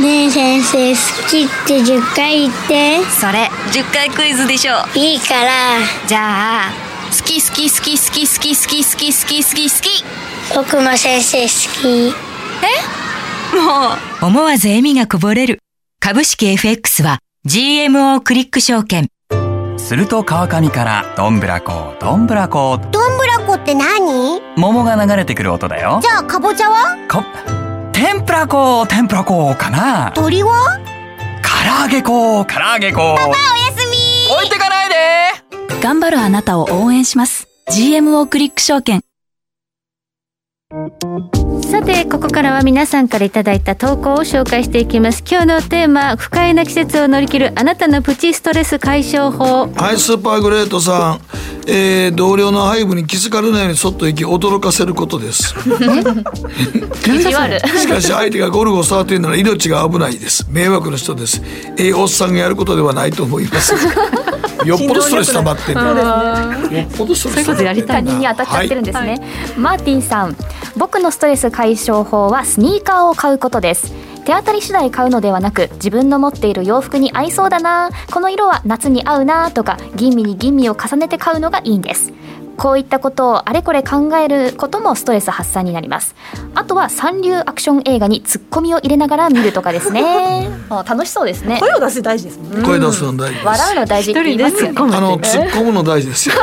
[0.00, 3.02] ねえ先生好きって10回言って。
[3.10, 4.74] それ10回クイズでしょ。
[4.94, 5.78] いいから。
[6.06, 6.72] じゃあ
[7.10, 10.04] 好き好き好き好き好き好き好き好き好き好き。
[10.54, 11.48] 僕も先生好
[11.80, 12.14] き。
[13.52, 13.56] え？
[13.56, 14.26] もう。
[14.26, 15.60] 思わず笑みがこぼれる。
[15.98, 19.08] 株式 FX は GMO クリック証券。
[19.78, 24.40] すると川上からどんぶらこどんぶらこどんぶらこって何？
[24.56, 26.00] 桃が流れてくる音だよ。
[26.02, 26.96] じゃあかぼちゃは？
[27.08, 27.22] こ
[27.96, 30.12] 天ぷら粉天ぷら粉かな。
[30.14, 30.78] 鳥は？
[31.42, 32.44] 唐揚げ粉。
[32.44, 32.98] 唐揚げ粉。
[32.98, 33.34] パパおや
[33.74, 33.96] すみ。
[34.36, 34.94] 置いてかないで。
[35.80, 37.48] 頑張るあなたを応援します。
[37.70, 39.00] GMO クリック証券。
[41.70, 45.24] さてここからは皆さんからいただいた投稿を紹介していきます。
[45.26, 49.68] 今日のテーマ不快な季節を乗り切るあなたのプチストレス解消法。
[49.74, 51.20] はいスーパーグレートさん、
[51.68, 55.42] えー、同僚の背部に気づかれないようにそっと行き驚かせることです。
[55.42, 55.54] し
[57.88, 60.46] かし相手がゴルフを触っているなら命が危ないです。
[60.50, 61.42] 迷惑の人です。
[61.78, 63.74] ええおっさんがやることではないと思います。
[64.64, 69.20] よっぽどストレス溜まってるよっぽどストレス溜まってる他人に当たっちゃってるんですね、
[69.56, 70.36] マーティンさん
[70.76, 73.92] 僕のストレス解消法はスニーカーを買うことです
[74.26, 82.12] 手当たり次第買うのではなく自分の持っている洋服に合いそうだなこの色は夏に合うなとか吟味に吟味を重ねて買うのがいいんです。
[82.56, 86.14] こういったことをあれこれ考えることもストレス発散になります。
[86.54, 90.48] あとは三流アクション映画にツッコミを入れながら見るとかですね。
[90.70, 91.58] あ楽しそうですね。
[91.60, 92.62] 声を出す大事ですもんね。
[92.62, 93.46] 声出すの大事です。
[93.46, 94.74] 笑うの大事って言いますよね。
[94.76, 96.34] あの突っ込むの大事ですよ。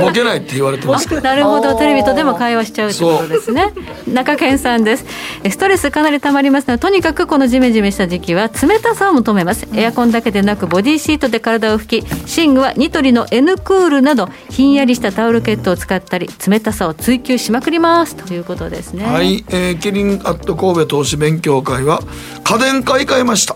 [0.00, 1.08] ボケないって言われてます。
[1.22, 2.90] なるほどテレビとでも会話しちゃう。
[2.90, 3.72] ってことですね。
[4.12, 5.04] 中堅さんです。
[5.48, 9.66] ストレスかなり溜まりますのでとにかくこのジメジメした時期は冷たさを求めます。
[9.74, 12.04] エアコンだけでなくボディシートで体を拭き
[12.36, 18.16] 寝具はニトリの N クールなどひんやりしたタオルケットを使ったり冷たさを追求しまくります。
[18.16, 19.04] ということですね。
[19.04, 22.00] はい、えー、キリンアット神戸投資勉強会は
[22.44, 23.54] 家電買い替えました。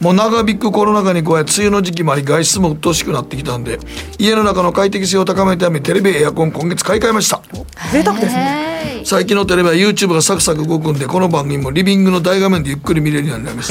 [0.00, 3.80] もう長引くコロナ禍に加え梅雨の時期もあり外出も鬱陶しくなってきたんで
[4.16, 7.42] 家の中の快適性を高めるためにテレビエアコン今月買い替えました。
[7.90, 8.68] 贅沢ですね。
[9.04, 13.68] 最近のテレビは YouTube がサクサク動くんでこの番組もリビングの大画面でゆっくり見れるようになりまし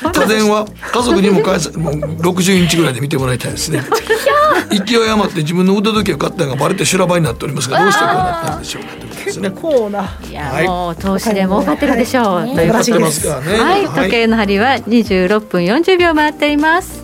[0.00, 3.82] た、家電は家族にも返せもう60インチぐらいで見てもらいたいですね
[4.70, 9.50] 勢い余って自分の腕時計を買ったのがバレて修羅場になっておりますがどうしてこうなったんでしょうかということですね。
[9.50, 10.18] こうな。
[10.28, 13.60] いや、もう投資で儲かってるでしょう、はいということ儲かってますね。
[13.60, 14.04] はい、はい。
[14.04, 17.02] 時計の針は26分40秒回っています。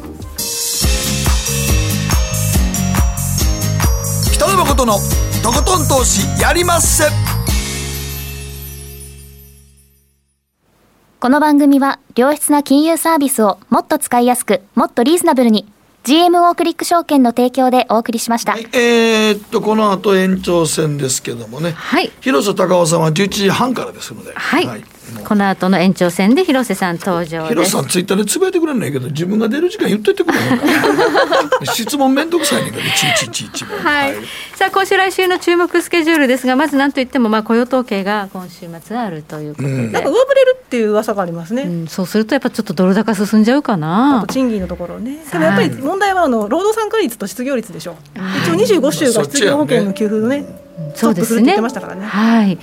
[4.32, 4.98] 北野誠の
[5.42, 7.04] とことん投資やりまっせ。
[11.20, 15.66] この番組は良質な金融サービスをもっと使いやすくもっとリーズナブルに
[16.04, 22.10] GMO クリック証券の提供でお送りしました、えーっとこの後延長戦ですけどもね、はい。
[22.20, 24.80] 広瀬隆夫さんは11時半からですので、はい、もう
[25.24, 30.38] この後の延長戦で広瀬さん登場広瀬さんツイッターでつぶやいてくれないけど自分が出る時間言っといてくれ
[31.66, 34.14] 質問めんどくさいねんからいはい、
[34.54, 47.96] さあ今週来週の注目スケジュールですがまず何といってもまあ雇用統計が今週末あるということで、うんなんか上振れるっていう噂がありますね、うんそうするとやっぱちょっとドル高進んじゃうかあなと賃金のところねでもやっぱり問題はあの労働参加率と失業率でしょ
[48.44, 50.44] 一応25週が失業保険の給付のね
[50.94, 52.58] そうですねストップするって言ってましたからねはいえ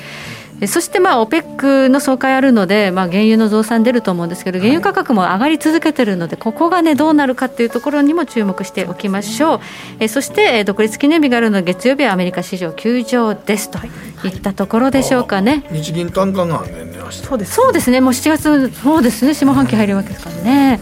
[0.67, 9.59] そしてまあ OPEC の総会あるので、まあ、原油の増産出ると思うんですけど原油価格も上がり続けてるのでここがねどうなるかっていうところにも注目しておきましょう。
[9.99, 13.69] えそしてえ独立記念日があるので月曜日はアメリカ市場休場です。
[13.69, 13.79] と
[14.25, 15.65] いったところでしょうかね。
[15.71, 17.53] 日銀単価がねんね明日そうです。
[17.53, 17.99] そうですね。
[17.99, 19.33] もう7月そうですね。
[19.33, 20.79] 下半期入るわけですからね。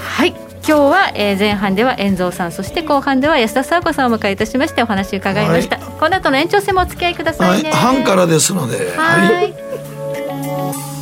[0.00, 7.60] はい今日は、えー前半では遠蔵さんそして後半では安田沙子さんをお迎えいたしましてお話を伺いました、この後の延長戦もお付き合いくださはい。
[7.60, 8.96] いね、半からですので。
[8.96, 10.95] はい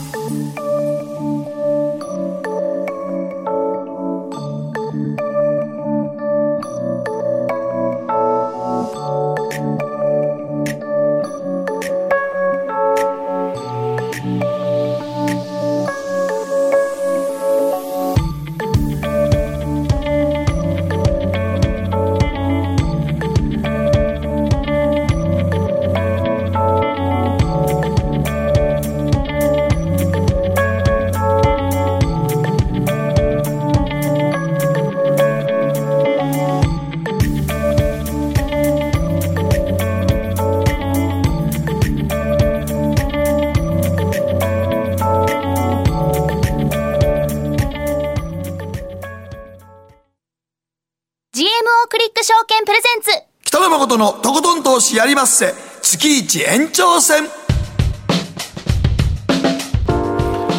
[55.14, 57.22] りまっせ月一延長戦。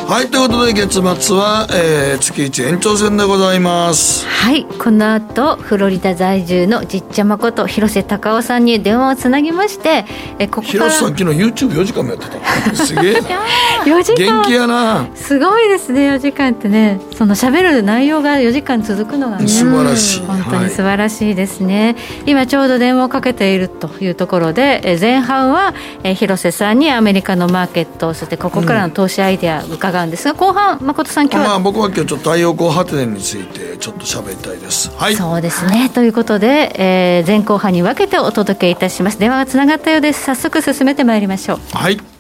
[0.08, 4.26] はいということで月末は、えー、月一延長戦でございます。
[4.26, 10.06] はいこの後フロリダ在住のじっちゃまこと広瀬隆夫さんに電話をつなぎまして
[10.40, 12.76] えここ広瀬さん昨日 YouTube4 時間もやってた。
[12.76, 13.20] すげえな。
[13.84, 14.42] 4時間。
[14.42, 15.08] 元気やな。
[15.16, 20.20] すごいですね4時間ってねその喋る内容が4時間続くのがね素晴らしい。
[20.22, 21.96] 本当に素晴らしいですね、
[22.26, 34.92] 今ちょうど電話をかけているというところでえ前半はえ広瀬さんにアメリカのマーケットそしてここからの投資アイデア伺うんですが、後半誠さん今日は、まあ僕は今日ちょっと太陽光発電についてちょっと喋りたいです。
[34.98, 35.16] はい。
[35.16, 35.90] そうですね。
[35.90, 39.20] ということで、えー前後半に分けてお届けいたします。
[39.20, 40.24] 電話がつながったようです。
[40.24, 41.60] 早速進めてまいりましょう。
[41.72, 42.15] はい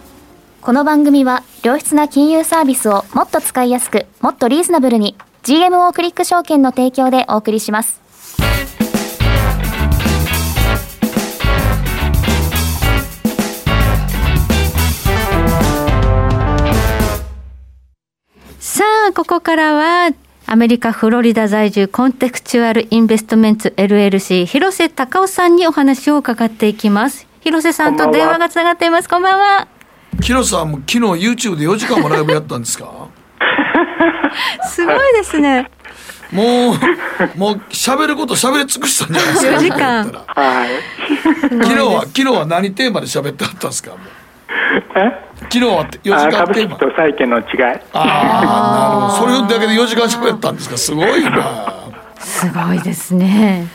[0.65, 8.01] この番組は良質な金融サービスをもっと使いやすくもっとリーズナブルに GMO クリック証券の提供でお送りします。
[18.59, 20.09] さあここからは
[20.47, 27.27] アメリカ・フロリダ在住コンテクチュアル・インベストメンツ LLC 広瀬隆夫さんにお話を伺っていきます。
[27.41, 29.07] 広瀬さんと電話がつながっています。
[29.07, 29.74] こんばんは。
[30.21, 32.85] 広瀬さんも昨日 YouTube で4時間もライブやったんですか？
[34.67, 35.69] すごいですね。
[36.31, 40.25] もうもう喋ること喋り尽くしたんじゃないですか？4時間。
[40.27, 40.69] はい。
[41.63, 43.91] 昨日は昨日は何テーマで喋ってあったんですか？
[45.43, 46.77] 昨日は4時あ間テーマ。
[46.77, 47.45] 株式と債券の違い。
[47.63, 49.35] ああなるほど。
[49.37, 50.77] それだけで4時間喋ったんですか？
[50.77, 51.31] すごいな
[52.19, 53.61] すごいですね。
[53.61, 53.67] ね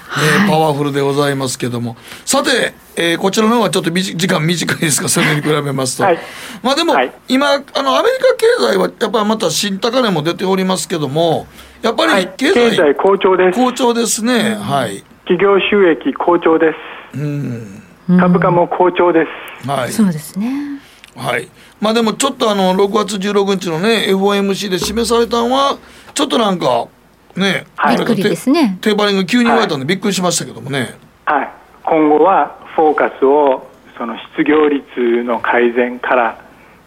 [0.48, 1.96] パワフルでございますけども。
[2.24, 6.18] さて、えーこちらの方はちょっとみじ時間短いですかそれに比べますと、はい。
[6.62, 6.94] まあでも、
[7.28, 11.46] 今あのアメリカ経済はやっぱりまた新高値も出ておりますけども
[11.82, 13.58] やっぱり経済,、経済好調です。
[13.58, 15.04] 好調ですね、はい。
[15.24, 16.72] 企業収益好調で
[17.14, 17.18] す。
[17.18, 17.82] うん。
[18.18, 19.26] 株価も好調で
[19.62, 19.68] す。
[19.68, 19.92] はい。
[19.92, 20.80] そうですね。
[21.16, 21.48] はい。
[21.80, 25.78] まあでもちょっとあの6月16日のね FOMC で示されたのは
[26.14, 26.88] ちょっとなんか
[27.36, 27.96] ね、はい。
[27.96, 28.78] びっくりですね。
[28.80, 31.50] テーパリング急に言われたんでびっくりしましたけどもね、はい。
[31.84, 33.66] 今後はフォーカスを
[33.96, 36.44] その失業率の改善から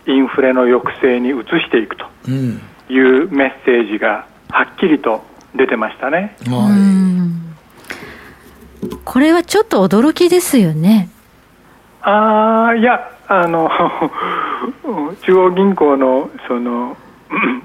[0.07, 2.61] インフレの抑制に移していくとうん。
[2.89, 5.23] いうメッセージがはっきりと
[5.55, 6.35] 出てましたね。
[9.05, 11.09] これはちょっと驚きですよね。
[12.01, 13.69] ああいやあの
[15.23, 16.97] 中央銀行のその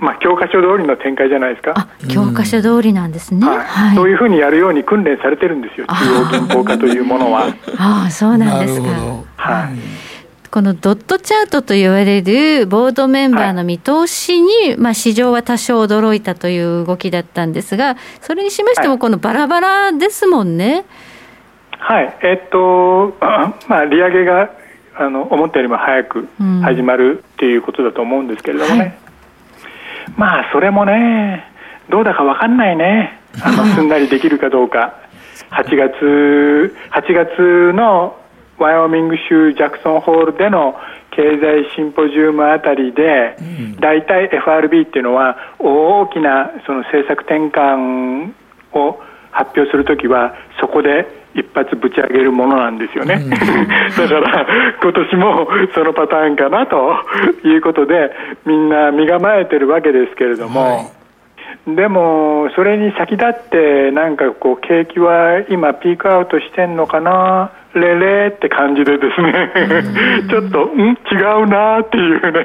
[0.00, 1.88] まあ教科書通りの展開じゃないですか。
[2.08, 3.96] 教科書通りなんですね、はい。
[3.96, 5.86] そういうふうにやるように訓練されてるんですよ。
[5.86, 7.48] 中央銀行家というものは。
[7.78, 8.88] ああそうなんですか。
[9.36, 10.08] はい。
[10.50, 20.86] このドットチャートと言われるボードメンバーの見通しに、まあ、市場は多少驚いたという動きだったんですが、それにしましても、このバラバラですもんね。
[21.72, 23.14] はい、えっと、
[23.68, 24.50] まあ、利上げが
[24.96, 26.60] あの思ったよりも早くうん。
[26.62, 28.98] 始まるっていうことだと思うんですけれどもね、
[30.16, 31.44] まあ、それもね、
[31.88, 34.94] どうだか分かんないね、あのすんなりできるかどうか、
[35.50, 38.16] 8月 ,8 月の
[38.59, 40.76] ワイオミング州ジャクソンホールでの
[41.11, 43.36] 経済シンポジウムあたりで、
[43.80, 48.32] 大体 FRB っていうのは大きなその政策転換
[48.72, 49.00] を
[49.39, 53.22] 発表するときはそこで一発ぶち上げるものなんですよね、
[53.97, 54.47] だから
[54.82, 56.97] 今年もそのパターンかなと
[57.45, 58.11] いうことで
[58.45, 60.91] みんな身構えてるわけですけれども、
[61.68, 69.51] でもそれに先立ってなんかこう景気は今ピークアウトしてんのかなレレって感じでですね
[70.29, 72.45] ちょっとん違うなっていうね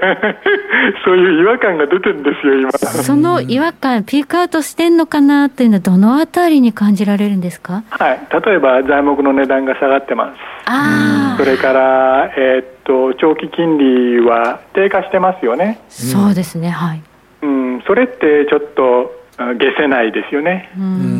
[1.06, 2.72] そういう違和感が出てるんですよ今。
[2.72, 7.84] その違和感、ピークアウトしてんのかなというのは、どのあたりに感じられるんですか？
[7.90, 10.40] はい、例えば材木の値段が下がってます。
[10.66, 17.02] あそれから、えーっと長期金利は低下してますよね、そうですね、はい。
[17.42, 20.70] うん、それってちょっとあ下せないですよね、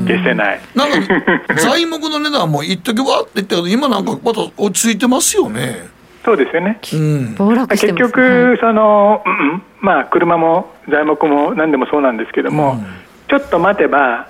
[0.08, 0.60] 下せない。
[0.76, 5.94] なんか 材木の値段も一時わって言ったけど今なんかまた落ち着いてますよね。
[6.24, 6.80] そうですよね。
[6.94, 7.36] うん。
[7.68, 12.82] 結ます、局、その、うんまあ、車も材木も何でもそうなんですけども、
[13.28, 14.28] ちょっと待てば、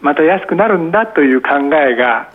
[0.00, 2.30] また安くなるんだという考えが、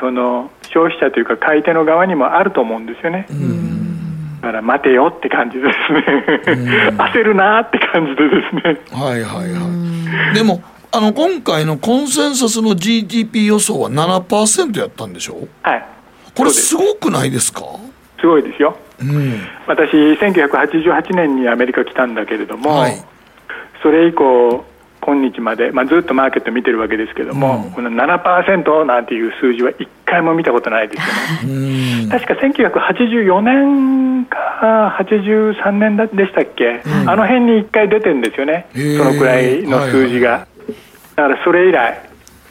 [0.00, 3.26] その消費者というか買い手の側にもあると思うんですよね。
[4.46, 6.00] だから待てよって感じですね。
[6.96, 8.80] 焦るなって感じでですね。
[8.92, 15.48] はいはいはいでもあの今回のコンセンサスの GDP 予想は7%やったんでしょ？
[15.62, 15.86] はい。
[16.34, 17.62] これすごくないですか？
[18.20, 18.76] すごいですよ。
[19.00, 22.86] うん私、1988年にアメリカ来たんだけれども、
[23.82, 24.64] それ以降、
[25.06, 32.08] 今日まで、まあ、ずっとマーケット見てるわけですけども、この7%なんていう数字は一回も見たことないですよね。
[32.10, 40.48] 確か1984年か83年だでしたっけ、あの辺に一回出てるんですよね、そのくらいの数字が。
[41.14, 42.00] だからそれ以来、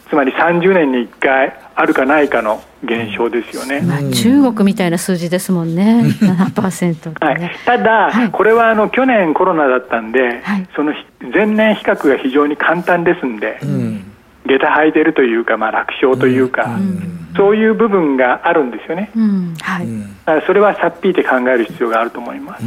[0.10, 10.94] つまり30年に1回あるかないかの現象ですよね、まあ、中国みたいな数字ですもんね、7%、ね、はい、ただ、はい、これはあの去年コロナだったんで、はい、その
[11.34, 14.12] 前年比較が非常に簡単ですんで、うん、
[14.46, 19.56] 下駄履いてるというか、まあ、楽勝というか、うん、そういう部分があるんですよね、うん。
[19.60, 22.64] はい、それはさっぴいて考える必要があると思います。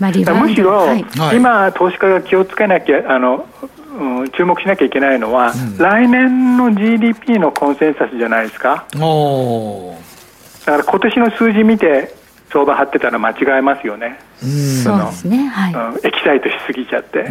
[0.00, 0.88] まあ、むしろ、
[1.32, 3.46] 今、投資家が気をつけなきゃあの
[3.94, 8.86] うん、注目しなきゃいけないのは、うん、来年の GDP のコンセンサスじゃないですか？
[8.92, 12.14] だから今年の数字見て
[12.50, 14.18] 相場張ってたら間違えますよね。
[14.40, 17.28] そうですね、はい、うん、エキサイトしすぎちゃって、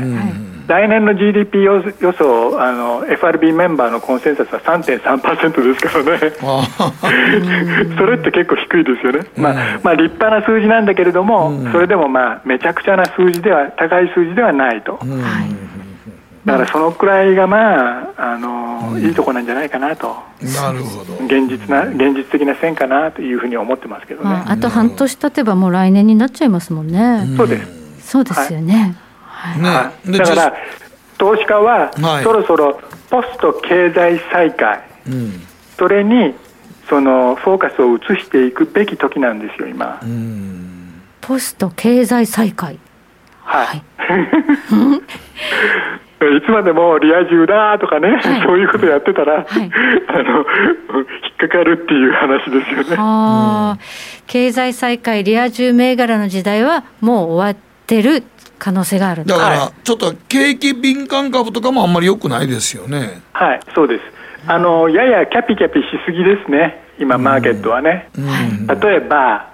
[0.68, 1.82] 来年の GDP 予
[2.14, 6.34] 想あの FRB メンバーのコンセンサスは3.3%ですからね。
[7.98, 9.54] それって結構低いですよね、まあ
[9.84, 14.94] まあ、立派な数字なんだけれども、それでもまあめちゃくちゃな数字では高い数字ではないと。
[14.94, 15.04] はい
[16.46, 20.16] だからそのくらいがまああの、うん、いいとこなんじゃないかなと。
[20.42, 21.14] なるほど。
[21.26, 28.12] 現実な現実的な線かなというふうに思ってますけどね、あ、あと半年経てばもう来年になっちゃいますもんね、そうです。
[28.12, 29.62] そうですよね、はい。
[29.62, 30.54] はい、だから
[31.18, 31.92] 投資家は、
[32.24, 32.80] そろそろ
[33.10, 36.36] ポスト経済再開、うん、それに
[36.90, 40.02] そのフォーカスを移していくべき時なんですよ今、
[41.22, 42.78] ポスト経済再開。
[43.44, 43.84] はい、はい
[46.30, 51.04] いつまでもリア充だとかね、はい、そういうことやってたら、はい、あの引
[51.34, 52.96] っかかるっていう話ですよね。
[52.98, 53.78] あ
[54.28, 58.24] 経済再開、リア充銘柄の時代はもう終わってる
[58.60, 63.22] 可能性があるだから、ちょっと景気敏感株とかもあんまりよくないですよね。
[63.34, 64.04] はい、そうです。
[64.48, 68.10] あのややキャピキャピしすぎですね、今、マーケットはね。
[68.82, 69.53] 例えば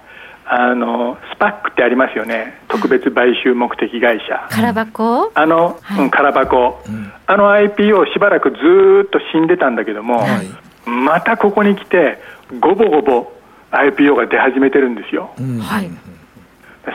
[0.52, 4.48] あのスパックってありますよね、特別買収目的会社。
[4.50, 5.32] 空箱？
[5.36, 8.58] あの、はい、うん、空箱、うん、あの IPO しばらくず
[9.06, 10.48] っと死んでたんだけども、はい、
[10.90, 12.18] またここに来て、
[12.60, 13.32] ごぼごぼ
[13.72, 15.30] IPO が出始めてるんですよ。
[15.40, 15.90] うん、はい。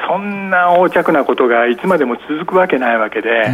[0.09, 3.51] そんな横着なことがいつまでも続くわけないわけで、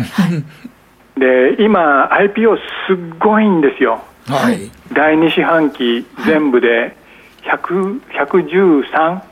[1.19, 2.57] で今、IPO
[2.89, 6.97] すっごいんですよ、はい、第2四半期全部で
[7.43, 9.23] 113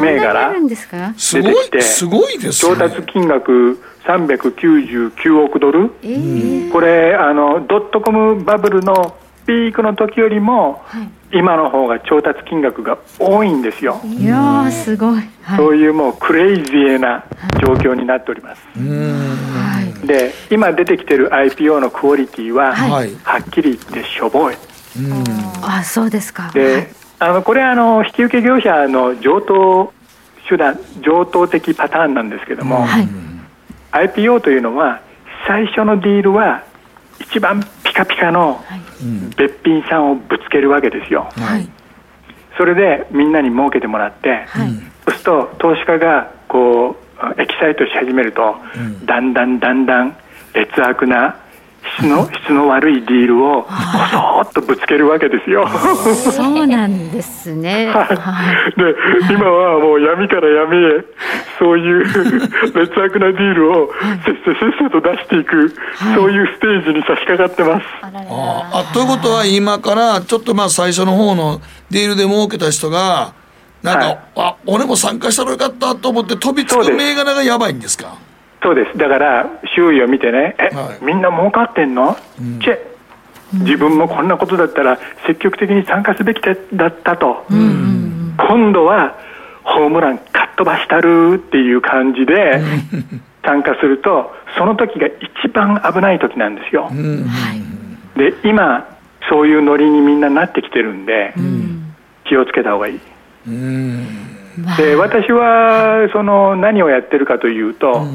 [0.00, 14.00] 銘柄出てきて、すごいです調達金額399億ドル、えー、これあの、ドットコムバブルのピークの時よりも、はい、今の方が調達金額が多いんですよ。
[14.04, 17.24] いやすごい、はい、そういうもうクレイジーな
[17.60, 18.62] 状況になっております。
[18.74, 24.54] はい、で今出てきてる IPO のクオリティは、はい、はっきり言ってしょぼい。
[25.62, 26.50] あそうですか。
[26.54, 26.88] で
[27.18, 29.92] あのこれはあの引き受け業者の上等
[30.48, 33.08] 手段上等的パターンなんですけども、はい、
[34.08, 35.00] IPO というのは
[35.46, 36.64] 最初のディールは
[37.20, 38.62] 一番ピカピカの
[39.36, 41.68] べっぴんさんをぶつけるわけですよ、はい、
[42.56, 44.72] それでみんなに儲けてもらって、はい、
[45.04, 50.16] そうすると投資家がこうエキサイトし始めると、うん、だんだんだんだん
[50.54, 51.36] 劣悪な
[51.98, 53.68] 質の質の悪いディールをこ
[54.10, 55.66] そっとぶつけるわけですよ。
[55.68, 57.86] そうなんですね。
[57.92, 61.04] はい、で今はもう闇から闇へ
[61.58, 62.04] そういう
[62.74, 63.90] 劣悪なディールを
[64.24, 67.86] せっせせっせと出していく、はい、そういうステージに差し掛かってます。
[68.02, 71.60] あということは今からちょっとまあ最初の方の
[71.90, 73.32] ディールで儲けた人が
[73.82, 78.14] なんか、はい、あ俺も参加したらよかったと思って飛びつく銘柄がやばいんですか？
[78.64, 78.96] そうです。
[78.96, 82.94] だから周囲を見てねえ、はい、みんな儲かってんの、うん、チェ。
[83.62, 89.16] 自分もこんなことだったら積極的に参加すべきだったと、うん、今度は
[89.62, 92.60] ホームランかっ飛ばしたるっていう感じで
[93.44, 97.26] 参加するとその時が一番危ない時なんですよ、うん、
[98.16, 98.88] で今
[99.28, 101.32] そういうノリにみんななってきてるんで、
[102.24, 103.00] 気をつけた方がいい、
[104.76, 108.06] で私はその何をやってるかというと、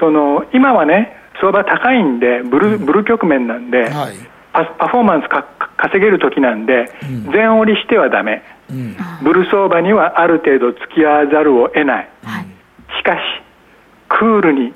[0.00, 4.16] その今はね相場高いんでブル,、ブル局面なんで、はい、
[4.52, 5.44] パパフォーマンスか
[5.76, 12.46] 稼げる時なんで、うん、全折りしてはダメ、うん、ブル相場にはある程度付き合わざるを得ない、はい、
[12.98, 13.20] しかし
[14.08, 14.72] クールに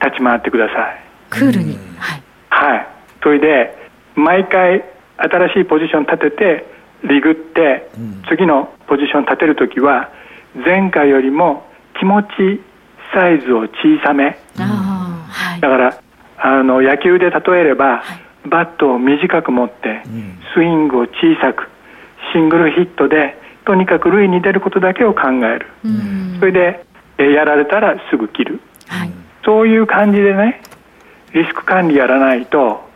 [0.00, 1.00] 立ち回ってください。
[1.30, 2.86] クールに、はい、はい、
[3.22, 3.76] それで
[4.16, 4.84] 毎回
[5.16, 6.66] 新しいポジション立てて
[7.04, 10.10] リグって、うん、次のポジション立てる時は
[10.64, 11.64] 前回よりも
[11.98, 12.28] 気持ち
[13.12, 13.68] サイズを小
[14.04, 16.02] さめ、はい、だから
[16.38, 18.02] あの野球で例えれば、
[18.46, 20.02] バットを短く持って、
[20.54, 21.68] スイングを小さく
[22.32, 25.66] シングルヒットでとにかく塁に出ることだけを考える、
[26.40, 26.84] それで
[27.18, 28.60] えやられたらすぐ切る、
[29.44, 30.60] そういう感じでね
[31.32, 32.90] リスク管理やらないと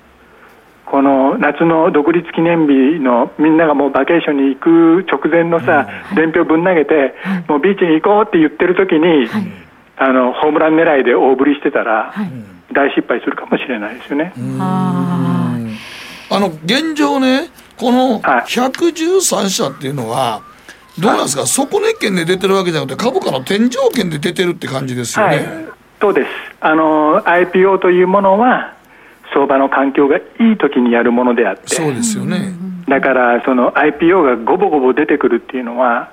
[0.86, 7.14] この夏の独立記念日のみんながもうバケーションに行く直前のさ、伝票ぶん投げて、
[7.48, 9.28] もうビーチに行こうって言ってる時に、
[9.98, 12.14] あのホームラン狙いで大振りしてたら、
[12.72, 14.32] 大失敗するかもしれないですよね。
[16.28, 17.48] あの現状ね、
[17.78, 20.42] この113社っていうのは、
[20.98, 25.36] どうなんですか、底値圏で出てるわけじゃなくて、株価の天井圏で出てるって感じですよね。
[25.36, 25.46] はい、
[26.00, 26.28] そうです。
[26.60, 28.74] あの IPO というものは
[29.32, 31.74] 相場の環境がいい時にやるものであって。
[31.74, 32.54] そうですよね。
[32.88, 36.10] だからその IPO がごぼごぼ出てくるっていうのは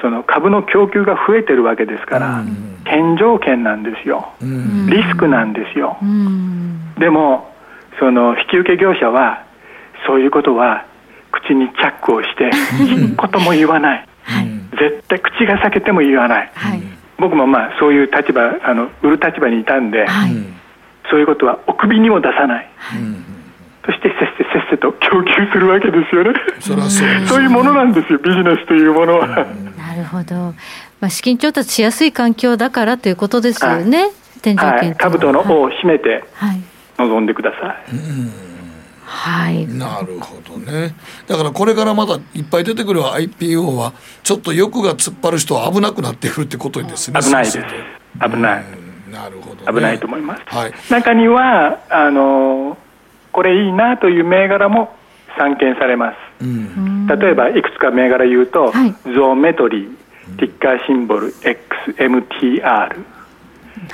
[0.00, 2.42] その株の供給が増えてるわけですから、
[2.84, 5.96] 天井圏なんですよ、リスクなんですよ、
[6.98, 7.50] でも
[7.98, 9.42] その引き受け業者は
[10.06, 10.84] そういうことは
[11.32, 12.50] 口にチャックをして
[12.84, 14.06] 一言も言わない、
[14.78, 16.50] 絶対口が裂けても言わない、
[17.18, 20.06] 僕もまあそういう立場あの売る立場にいたんで、
[21.10, 22.68] そういうことはお首にも出さない、
[23.86, 26.32] そしてせっせせっせと供給するわけですよね。
[26.58, 28.18] そそうそういうものなんですよ。
[28.18, 29.46] ビジネスというものは、
[29.94, 30.54] なるほど、ま
[31.02, 34.10] あ、資金調達しやすい環境だからということですよね、
[34.42, 34.84] 天井圏は。
[34.84, 36.60] い、兜の尾を締めてはい。
[36.98, 37.84] 臨んでください、
[39.04, 40.94] はい、なるほどね。
[41.26, 43.92] だからこれからまたいっぱい出てくる IPO は、
[44.22, 47.20] ちょっと欲が突っ張る人は危なくなってくるってことですね。
[47.20, 47.58] 危ないです。
[47.58, 48.64] 危ない、
[49.10, 50.72] なるほど、危ないと思います、はい。
[50.88, 52.76] 中にはあの
[53.32, 54.94] これいいなという銘柄も
[55.36, 56.16] 散見されます、
[57.20, 59.88] 例えばいくつか銘柄言うと、ゾーメトリー
[60.38, 63.04] ティッカーシンボル XMTR、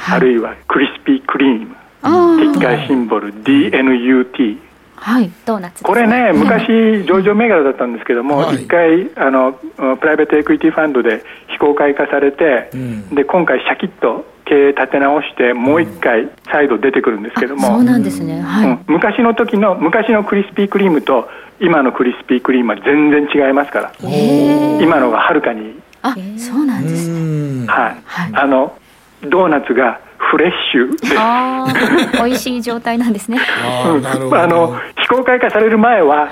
[0.09, 4.70] あるいはクリスピークリームテあィッカーシンボル DNUT
[5.03, 12.71] はい、ドーナツこれね、昔、上場銘柄だったんですけども、一、回あの、プライベートエクイティファンドで非公開化されて、
[13.13, 18.85] で今回、シャキッと経営立て直して、もう一回、再度出てくるんですけども、そうなんですね、はい、うん。
[18.89, 25.63] 昔の時の昔のクリスピークリームと、今のクリスピークリームは全然違いますから、今のがはるかに。
[25.63, 27.97] いい、あそうなんですね、はい。
[28.35, 28.75] あの
[29.23, 31.17] ドーナツがフレッシュで。
[31.19, 33.41] あー美味しい状態なんですね。
[33.87, 34.35] うん。
[34.35, 36.29] あの非公開化される前は、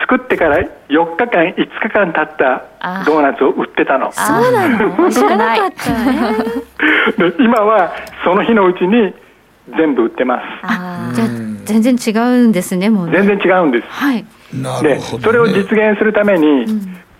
[0.00, 0.58] 作ってから
[0.88, 4.10] 4日間、5日間経ったドーナツを売ってたの。
[4.12, 5.10] そうなの。
[5.10, 5.72] 知らなかっ
[7.16, 7.92] た、 で今は
[8.24, 9.14] その日のうちに
[9.76, 10.42] 全部売ってます。
[11.14, 11.28] じゃあ
[11.64, 13.22] 全然違うんですね、もうね。
[13.22, 13.86] 全然違うんです。
[13.88, 14.24] はい。
[14.82, 16.66] で、それを実現するために、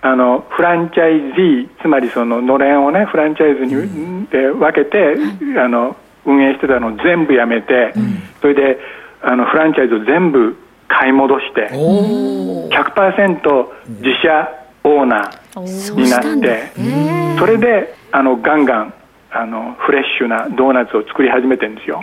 [0.05, 5.17] あのフランチャイズーつまりそののれんをねフランチャイズに、で分けて、
[5.59, 5.97] あの
[6.27, 7.95] 運営してたのを全部やめて、
[8.41, 8.79] それで
[9.23, 10.57] あのフランチャイズを全部
[10.89, 13.67] 買い戻して100%
[14.01, 14.49] 自社
[14.85, 16.73] オーナーになって
[17.39, 18.95] それであのガンガン
[19.31, 22.03] あのフレッシュなドーナツを作り始めてるんですよ。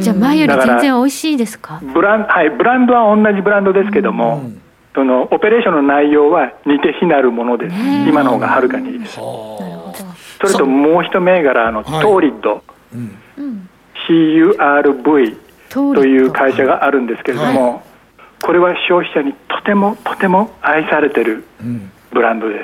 [0.00, 1.82] じゃあ前より全然美味しいですか？
[1.92, 4.42] ブラン,、はい、ブランドは同じブランドですけども、
[4.94, 7.76] そのオペレーションの内容は似て非なるものです。
[8.08, 9.14] 今の方がはるかにいいです。
[9.16, 9.58] そ
[10.42, 12.62] れともう一銘柄あの、トーリッド、
[14.08, 15.36] CURV
[15.70, 17.82] という会社があるんですけれども、
[18.42, 21.44] これは消費者にとてもとても愛されてる
[22.12, 22.60] ブランドで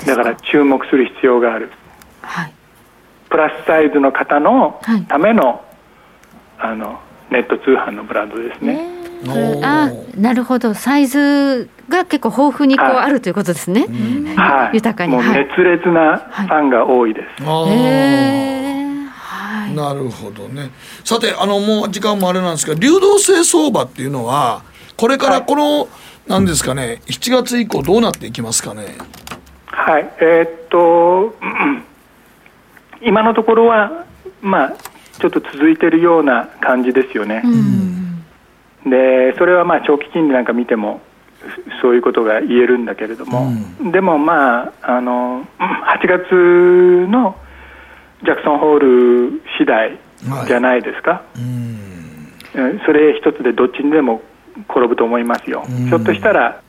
[0.00, 1.70] す、だから注目する必要がある、
[3.30, 5.64] プラスサイズの方のための,、
[6.58, 7.00] あの
[7.30, 8.78] ネット通販のブランドですね、
[9.62, 10.74] あなるほど。
[10.74, 13.86] サイズが結構豊富にこうあるということですね、
[14.36, 15.12] はい、豊かに。
[15.12, 17.54] もう熱烈なファンが多いです、な
[19.94, 20.70] るほどね。
[21.04, 24.62] さてあのもう時間もあれなんですけど流動性相場っていうのは
[24.96, 25.88] これからこの、
[26.26, 28.98] なんですかね7月以降どうなっていきますかね？
[29.66, 30.10] はい。
[30.20, 31.34] えーっと
[33.00, 34.04] 今のところは
[34.42, 34.72] まあ
[35.20, 37.42] ちょっと続いてるような感じですよね、
[38.90, 41.00] でそれはまあ長期金利なんか見ても
[41.80, 43.50] そういうことが言えるんだけれども、
[43.92, 47.36] でもまああの 8月の
[48.24, 49.98] ジャクソンホール次第
[50.46, 54.20] じゃないですか、えそれ一つでどっちにでも
[54.68, 56.60] 転ぶと思いますよ、ひょっとしたら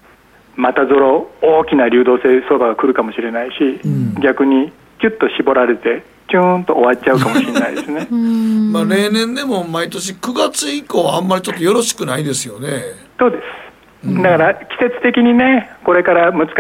[0.56, 3.80] またぞろ大きな流動性相場が来るかもしれないし、
[4.22, 8.08] 逆にキュッと絞られてチューンと終わっちゃうかもしれないですね。
[8.72, 12.84] まあ例年でも毎年9月以降あんまりちょっとよろしくないですよね。
[13.18, 14.22] そうです。
[14.22, 16.52] だから季節的にねこれから難し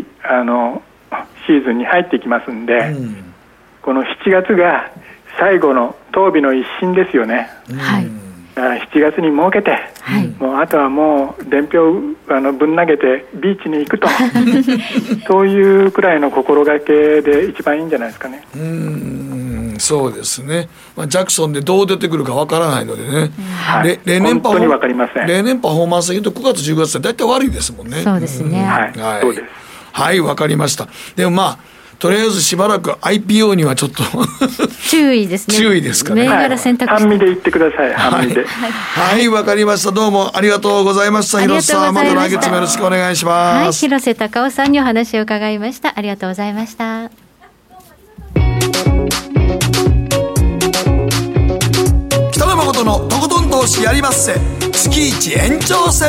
[0.00, 0.82] いあの
[1.46, 2.94] シーズンに入っていきますんで、
[3.82, 4.90] この7月が
[5.38, 7.48] 最後の当日の一新ですよね、
[7.78, 8.08] はい、
[8.62, 9.78] 7月に設けて、
[10.38, 14.08] もうあとはもう伝票をあのぶん投げてビーチに行くと
[15.26, 18.42] そういうくらいの心がけで一番いいんじゃないですかね。
[18.56, 23.30] うんそうですね、まあ、ジャクソンでどう出てくるかわからないのでね、
[23.64, 28.02] はい、例年パフォーマンスでいうと9月10月って大体悪いですもんね。
[28.02, 28.64] そうですね。
[28.64, 29.48] はい、はい。
[29.92, 30.88] はいわかりました。
[31.16, 31.58] でもまあ
[31.98, 34.04] とりあえずしばらく IPO にはちょっと
[34.88, 35.56] 注意ですね。
[35.56, 36.22] 注意ですかね。
[36.22, 38.44] 銘柄選択半身で言ってください、半身で。
[38.46, 39.28] はい。
[39.28, 39.90] わかりました。
[39.90, 41.38] どうもありがとうございました。
[41.38, 42.40] ありが広瀬さんまとうございました。
[42.40, 43.66] た来月もよろしくお願いしはい。
[43.66, 45.92] ます、広瀬隆夫さんにお話を伺いました。
[45.96, 47.10] ありがとうございました。
[52.30, 54.34] 北野誠のとことん投資やりまっせ。
[54.72, 56.08] 月一延長戦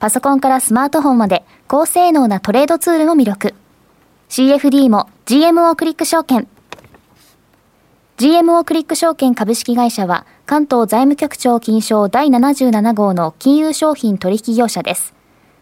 [0.00, 3.54] パソコンからスマートフォンまで高性能なトレードツールも魅力。
[4.30, 6.48] CFD も GMO クリック証券。
[8.16, 15.12] GMO クリック証券株式会社は関東財務局長金賞第77号の金融商品取引業者です。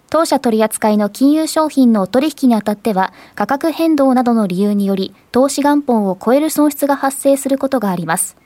[0.08, 8.36] 当社取扱いの金融商品の取引にあたっては価格変動などの理由により投資元本を超える損失が発生することがあります。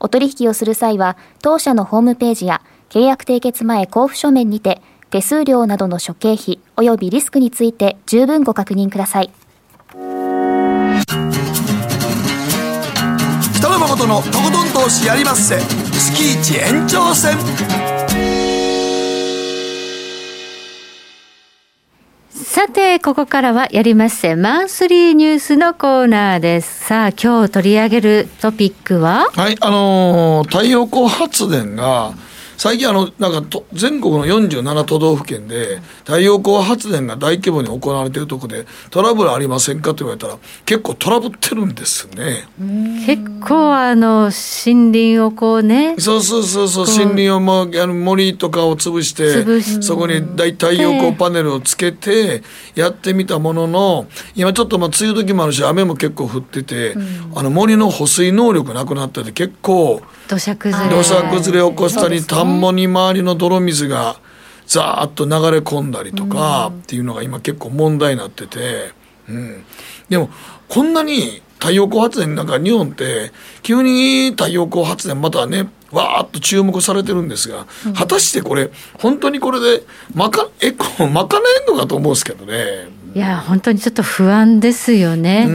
[0.00, 4.80] お取引をする際は当社のホームページや契約締結前交付書面にて
[5.10, 9.30] 手数料などの諸経費及びリスクについて十分ご確認ください。
[13.54, 17.36] 北野誠のとことん投資やりまっせ月一延長戦
[22.32, 26.86] さて、ここからはやりまっせマンスリーニュースのコーナーです。
[26.86, 29.26] さあ、今日取り上げるトピックは？
[29.32, 32.12] はいあのー太陽光発電が
[32.56, 42.48] 最近あのなんかと全国の47都道府県で太陽光発電が大規模に行われているところでトラブルありませんかと言われたら結構トラブってるんですね。
[43.06, 49.82] 結構あの森林をこうねそうそうそうそう森林をもうあの森とかを潰して潰して。
[49.82, 52.42] そこに大太陽光パネルをつけて
[52.74, 56.94] やってみたものの今ちょっとまあ梅雨時もあるし雨も結構降ってて、
[57.34, 60.96] あの森の保水能力なくなってて結構土砂崩れ。
[60.96, 64.20] 土砂崩れを起こしたり、田んぼに周りの泥水が
[64.66, 68.92] ザーッと流れ込んだりとかっていうのが今結構問題になってて、
[69.28, 69.64] うん、
[70.08, 70.28] でも
[70.68, 73.30] こんなに太陽光発電なんか日本って
[73.62, 79.84] 急に太陽光発電またねわーっと注目されてるんですが、果たしてこれ本当にこれで
[80.14, 81.28] まかえこう賄
[81.68, 82.88] えんのかと思うんですけどね。
[83.16, 85.48] いや本当にちょっと不安ですよね、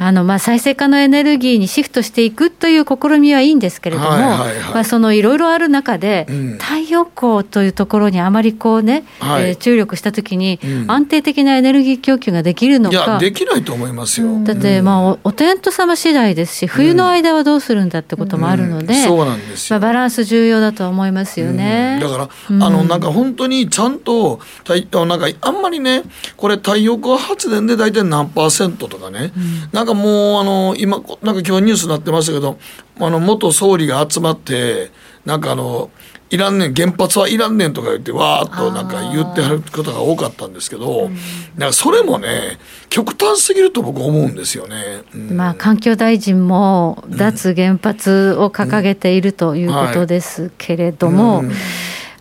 [0.00, 4.74] あのまあ再生可能エネルギーにシフトしていくという試みはいいんですけれども、はいはいはい。
[4.74, 6.58] まあ、そのいろいろある中で、うん。
[6.58, 9.50] 太陽光というところにあまりこうね、はい。
[9.50, 10.90] えー注力したときに、うん。
[10.90, 13.18] 安定的なエネルギー供給ができるのいやか。
[13.18, 14.40] できないと思いますよ。
[14.42, 19.02] だって、まあ、おお天道様次第ですし、冬の間はどうするんだってこともあるので、うん。
[19.02, 21.98] そうなんですまあ、バランス重要だとは思いますよね。
[22.00, 22.62] だから、うん。
[22.62, 26.02] あのなんか本当にちゃんと太あなんかあんまりね
[26.36, 29.32] これ太陽光発電で大体何パーセントとかね、
[29.72, 32.58] なんかもうあの今なんか今日ニュースになってましたけど
[32.98, 34.90] あの元総理が集まって
[35.24, 35.90] なんかあの
[36.30, 41.10] いらんねん原発はいらんねんとか言ってわーっとなんか言ってはることが多かったんですけど、
[41.58, 42.58] なんかそれもね
[42.88, 45.02] 極端すぎると僕思うんですよね。
[45.14, 45.36] うん。
[45.36, 51.52] まあ、環境大臣も脱原発を掲げているということですけれども、うん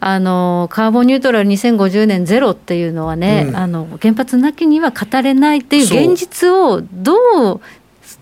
[0.04, 3.56] あのカーボンニュートラル2050年ゼロっていうのはね、うん。
[3.56, 7.14] あの原発なきには語れないっていう現実をど
[7.54, 7.62] う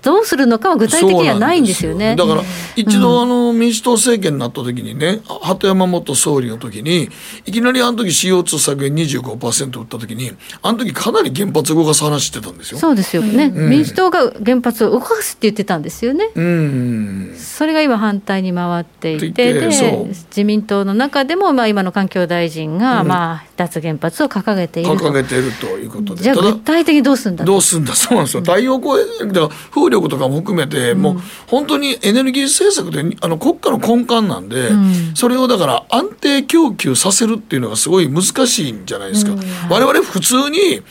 [0.01, 2.15] どうするのかは具体的にはないんですよね。
[2.15, 2.43] だから
[2.75, 7.09] 一度あの民主党政権になった時にね、鳩山元総理の時に
[7.45, 10.31] いきなりあの時 CO2 削減25%打った時に
[10.61, 12.79] あの時かなり原発動かす話してたんですよ。
[12.79, 16.29] そうですよね、うん民主党が原発を動かすって言ってたんですよね。
[16.33, 26.23] うんそれが今反対に回っていてで自民党の中でもまあ今の環境大臣がまあ脱原発を掲げていると掲げてるということで。
[26.23, 35.15] じゃあ具体的にどうするんだとどうすんだそうなんですよ太陽光だから風力とかも含めて、もう本当にエネルギー政策であの国家の根幹なんで、うん。
[35.15, 39.33] それをだから安定供給させるっていうのがすごい難しいんじゃないですか、
[39.69, 40.81] 我々普通に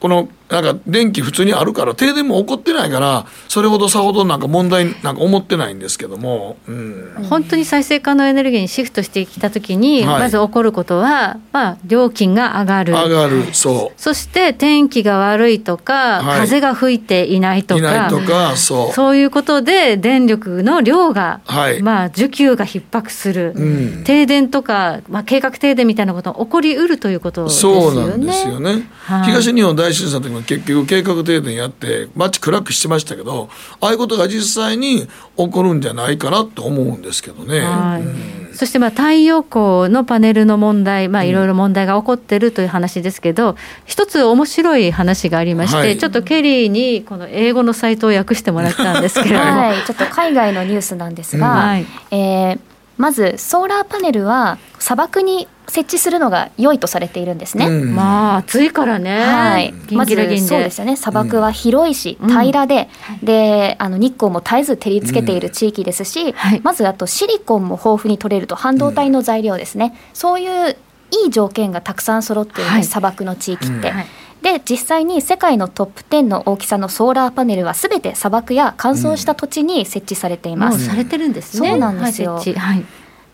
[0.00, 10.20] このなんか電気普通にあるから停電も起こってないからそれほどさほどなんか問題なんか思ってないんですけども、うん、本当に再生可能エネルギーにシフトしてきたときに、はい。
[10.20, 12.92] まず起こることは、まあ、料金が上がる。
[12.92, 14.00] 上がるそう。
[14.00, 16.40] そして天気が悪いとか、はい。
[16.40, 18.92] 風が吹いていないとかいないとかそう。
[18.92, 21.82] そういうことで電力の量が、はい。
[21.82, 24.04] まあ、需給が逼迫する、うん。
[24.04, 27.80] 停電とか、まあ、計画停電みたいなことが起こりうるということですよね。
[27.80, 29.26] そうなんですよね、はい。
[29.26, 33.48] 東日本大震災の時も結局計画停電やって街暗くしてましたけど
[33.80, 35.06] ああいうことが実際に
[35.36, 37.60] 起こるんじゃないかなと思うんですけどね。
[37.60, 38.54] はい。
[38.54, 43.56] そしてまあ太陽光のパネルの問題、まあ、いろいろ問題が起こってるという話ですけど、
[43.86, 45.96] 一つ面白い話がありまして、はい。
[45.96, 51.54] ちょっとケリーにこの英語のサイトを訳してもらったんですけれども、はい、ちょっと海外のニュースなんですが、うん。
[51.56, 51.86] はい。
[52.10, 57.68] えーまずソーラーパネルは砂漠に設置するのが良いとされているんですね。
[57.68, 60.14] まあ暑いからね、はい、まず
[60.46, 60.96] そうですよね。
[60.96, 62.28] 砂漠は広いし、うん。
[62.28, 62.88] 平らで、
[63.22, 70.76] であの日光も絶えず照りつけている地域ですし、まずあとシリコンも豊富に取れると半導体の材料ですね、そういう
[71.24, 73.90] いい条件がたくさん揃っているんです、砂漠の地域って。
[73.90, 74.06] はい
[74.42, 80.78] で実際に世界のトップ10の大きさのソーラーパネルはすべて砂漠や乾燥した土地に設置されています。
[80.78, 81.32] もうされてるん。
[81.32, 82.34] ですねそうなんですよ。
[82.34, 82.84] はいはい。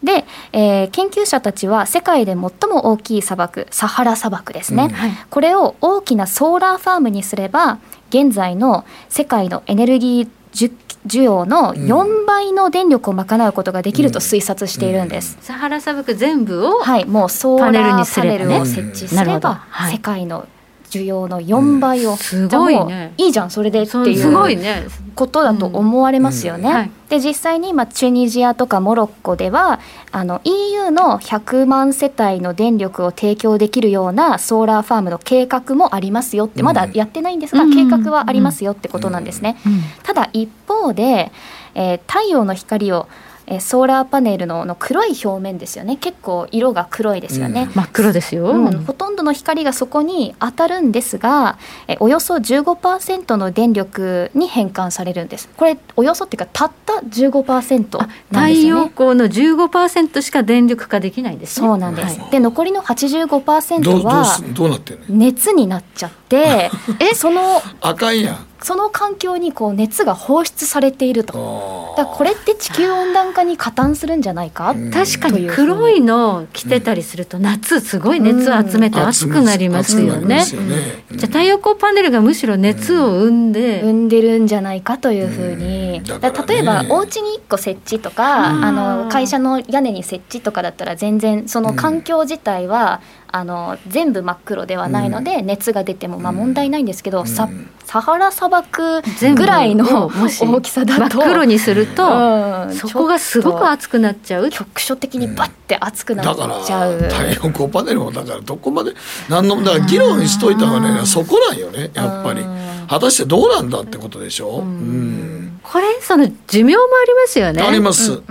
[0.03, 4.91] で、えー研究者たちは世界で最も大きい砂漠サハラ砂漠ですね、うん。
[4.91, 5.11] はい。
[5.31, 7.79] これを大きなソーラーファームにすれば
[8.11, 10.73] 現在の世界のエネルギー需
[11.07, 15.39] 需要の4倍の電力を賄うことができると推察しているんです。
[15.41, 19.93] サハラ砂漠全部をはい、もうソーラーにすればねパネルを設置すれば、はい。
[19.93, 20.47] 世界の
[20.91, 24.87] 需要の4倍を、すじゃあもいねいいじゃんそれでっていうすごいね。
[25.15, 26.91] ことだと思われますよね。
[27.09, 29.81] で実際に今チュニジアとかモロッコでは
[30.13, 37.75] あの EU の100万世帯の電力を提供できるようなソーラーファームの計画もありますよってまだやってないんですが、うん。
[37.75, 39.57] 計画はありますよってことなんですね。
[40.05, 41.33] ただ一方で、
[41.75, 43.09] えー太陽の光を
[43.51, 45.97] えーソーラーパネルのの黒い表面ですよね。
[45.97, 48.85] 結構色が黒いですよね、真っ黒ですよ、うん。
[48.85, 55.49] ほとんどの光がそこに当たるんですがえおよそ15%の電力に変換されるんです。
[55.57, 58.81] これおよそっていうかたった15%なん太ですよね。
[58.83, 61.67] 陽光の15%しか電力化できないんですね。
[61.67, 62.31] そうなんです、はい。
[62.31, 66.28] で残りのどうど85%うはすどうなって熱になっちゃって
[67.01, 68.37] えそのあかんやん。
[68.61, 71.95] その環境にこう熱が放出されていると。
[71.97, 74.75] だこれって地球温暖化に加担するんじゃないか？
[74.93, 80.17] 確かに黒いの着てたりすると夏すごい熱を集めて暑くなりますよね。
[80.17, 81.05] 暑くなりますよね。
[81.13, 93.01] じゃあ太陽光パネルがむしろ熱を生んで、生んでるんじゃないかというふうに、だから例えばお家に1個設置とか、あの会社の屋根に設置とかだったら全然その環境自体は、
[93.31, 97.49] あの全部真っ黒ではないので、熱が出てもまあ問題ないんですけど、さ
[97.85, 99.03] サハラ砂漠
[99.35, 102.75] ぐらいのもし大きさだと真っ黒にすると、うん。
[102.75, 104.51] そこがすごく熱くなっちゃう。
[104.51, 108.93] 局所的にバッて熱くなっだからちゃう、太陽光パネルもだからどこまで
[109.29, 112.43] 何のだから議論しといた方がねそこなんよねやっぱり。
[112.89, 115.61] 果たしてどうなんだってことでしょ、うん。
[115.63, 117.61] これその寿命もありますよね。
[117.61, 118.23] あります、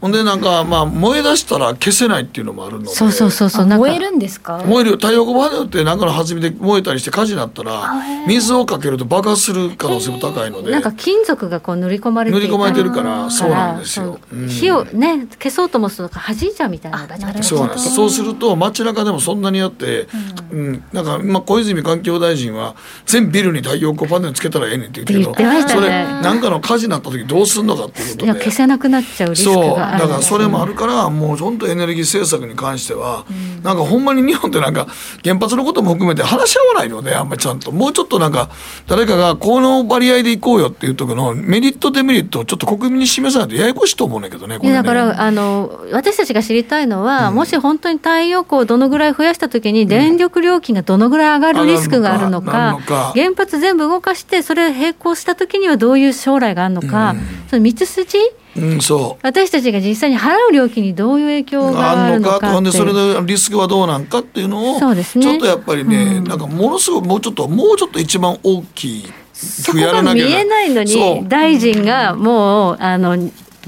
[0.00, 2.88] ほんでなんかまあ燃え出したら消せないっていうのもあるので。
[2.88, 4.62] そうそうそうそう燃えるんですか？
[4.64, 4.96] 燃えるよ。
[4.96, 7.94] 太陽光パネルって何かの弾みで燃えたりして火事になったら
[8.26, 10.70] 水をかけると爆発する可能性も高いので。
[10.70, 14.20] なんか金属がこう塗り込まれて塗り込まれてるからそうなんですよ。
[14.30, 16.98] そう火をね消そうともすると弾いちゃうみたいな
[17.42, 17.94] そうなんです。
[17.94, 20.08] そうすると街中でもそんなにあって、
[20.52, 20.84] うん。
[20.92, 22.76] なんか今小泉環境大臣は
[23.06, 25.80] 全ビルに太陽光パネルつけたらええねんって言ってるけど言ってましたね。
[25.80, 25.90] それ
[26.22, 28.24] なんかの火事になった時どうすんのかっていうことで。
[28.26, 33.24] いや消せなくなっちゃうリスクそうがだからそれもあるからもう本当エネルギー政策に関しては、
[33.62, 34.86] なんかほんまに日本ってなんか
[35.24, 38.50] 原発のことも含めて話し合わないのであんまりちゃんともうちょっとなんか
[38.86, 44.74] 誰かがこの割合でいこうよっていう時のメリットデメリットをちょっと国民に示さないとややこしいと思うんだけどねこれね。
[44.74, 53.12] だからあの私たちが知りたいのは、もし本当に太陽光をどのぐらい増やしたときに、電力料金がどのぐらい上がるリスクがあるのか,、のか。
[53.14, 57.14] 原発全部動かして、それ並行したときにはどういう将来があるのか、
[57.50, 58.18] その道筋、
[58.58, 59.26] うんそう。
[59.26, 62.40] 私たちが実際に払う料金にどういう影響がああるのるのか？
[62.40, 65.24] かほんでそれでリスクはどうなんかっていうのをそうですね。
[65.24, 73.16] ちょっとやっぱりね、なんかものすごくもうちょっともうちょっと一番大きそこが見えないのに、大臣がもう、あの、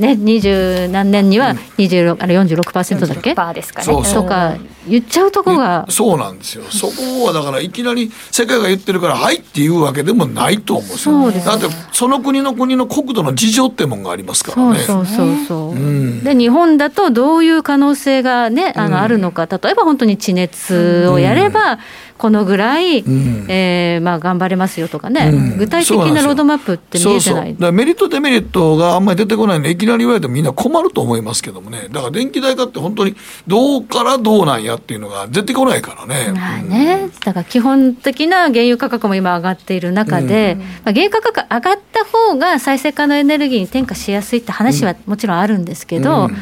[0.00, 3.84] ね、二十何年には26、あれ46%だっけ？40%ですかね。
[3.84, 4.56] そうそうとか。
[4.88, 6.64] 言っちゃうとこが、そうなんですよ。
[6.70, 11.20] そこはだからいきなり世界が言ってるから「はい」っていうわけでもないと思うんですよ。
[11.22, 11.46] そうです。
[11.46, 14.78] ねだってその国の国の国土の事情ってもんがありますからね。
[14.78, 15.70] そうそうそうそう。
[15.72, 16.24] うん。
[16.24, 19.46] で日本だとどういう可能性がねあの、あるのか。
[19.46, 21.78] 例えば本当に地熱をやれば、
[22.16, 23.46] このぐらい、ん。
[23.48, 25.58] えーまあ、頑張れますよとかね、うん。
[25.58, 27.34] 具体的なロードマップって見えてそうそう。
[27.36, 31.88] ないだからメリットデメリットがあんまり出てこないのでいきなり言われてもみんな困ると思いますけどもね。
[31.90, 33.14] だから電気代かって本当に
[33.46, 46.36] どうからどうなんやっていうのが出てこないからね、まあね、だから基本的な原油価格も今上がっている中で、まあ、原油価格上がった方が再生可能エネルギーに転嫁しやすいって話はもちろんあるんですけど、うん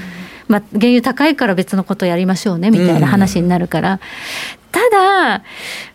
[0.48, 4.00] まあ、原油高いから別のことやりましょうねみたいな話になるから、
[4.72, 5.42] ただ、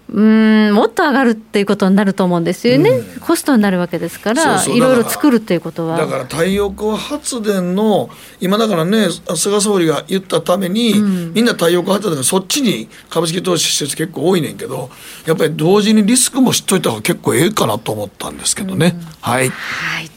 [0.10, 5.98] うーん、もっと上がるっていうことになると思うんですよね、コストになるわけですから、いろいろ作るっていうことは。
[5.98, 8.10] だから太陽光発電の
[8.40, 10.94] 今だからね菅総理が言ったために、
[11.34, 14.90] みんな太陽光発電がそっちに株式投資施設結構多いねんけど
[15.26, 19.52] やっぱり同時にリスクも知っといた方が結構ええかなと思ったんですけどね、はい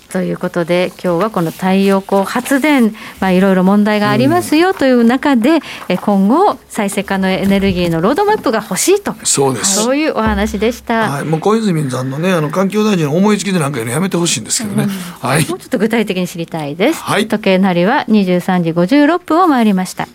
[0.07, 9.15] ということで今日はこの太陽光発電、まあ、いろいろ問題がありますよという中で、え今後再生可能エネルギーのロードマップが欲しいと。
[9.25, 9.83] そうです。
[9.83, 11.11] そういうお話でした。
[11.11, 14.87] はい、もう小泉さんのねあの環境大臣の思いつきでなんかやめてほしいんですけどね、
[15.21, 15.49] はい。
[15.49, 17.03] もうちょっと具体的に知りたいです。
[17.29, 20.09] 時計なりは23時56分を回りました。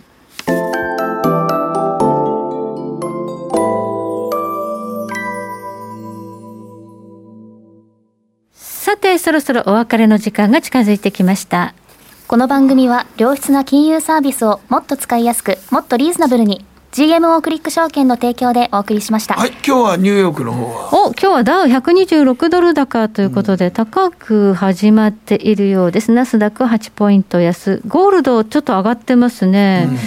[8.92, 11.72] さて、そろそろお別れの時間が近づいてきました。
[12.28, 16.62] この番組は良質な金融サービスをもっと使いやすくもっとリーズナブルに
[16.92, 21.06] GMO クリック証券の提供でお送りしました、はい、今日はニューヨークの方は？
[21.06, 26.12] お今日はダウ126ドル高ということで、高く始まっているようです。
[26.12, 27.80] ナスダックは8ポイント安。
[27.88, 29.88] ゴールドちょっと上がってますね。
[29.88, 29.98] うん、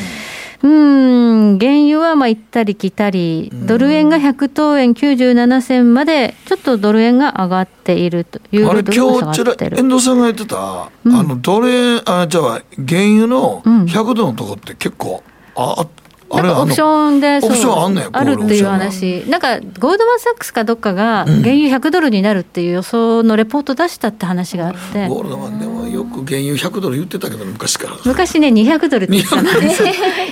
[0.65, 9.53] 原油はまあ行ったり来たり、ドル円が100等円97銭まで、ちょっとドル円が上がっているというあれ今日ちら。
[9.53, 12.43] 遠藤さんが言ってた、あの奴隷あじゃあ
[12.87, 15.23] 原油の100度のとこって結構、
[15.55, 15.87] ああ
[16.31, 27.97] なんかオプションでオプションあんあるっていう話、なんかゴールドマン・サックスかどっかが、原油100ドルになるっていう予想のレポート出したって話があって、ゴールドマンでもよく原油100ドル言ってたけど昔から。
[28.05, 29.83] 昔ね、200ドルって言ってたんです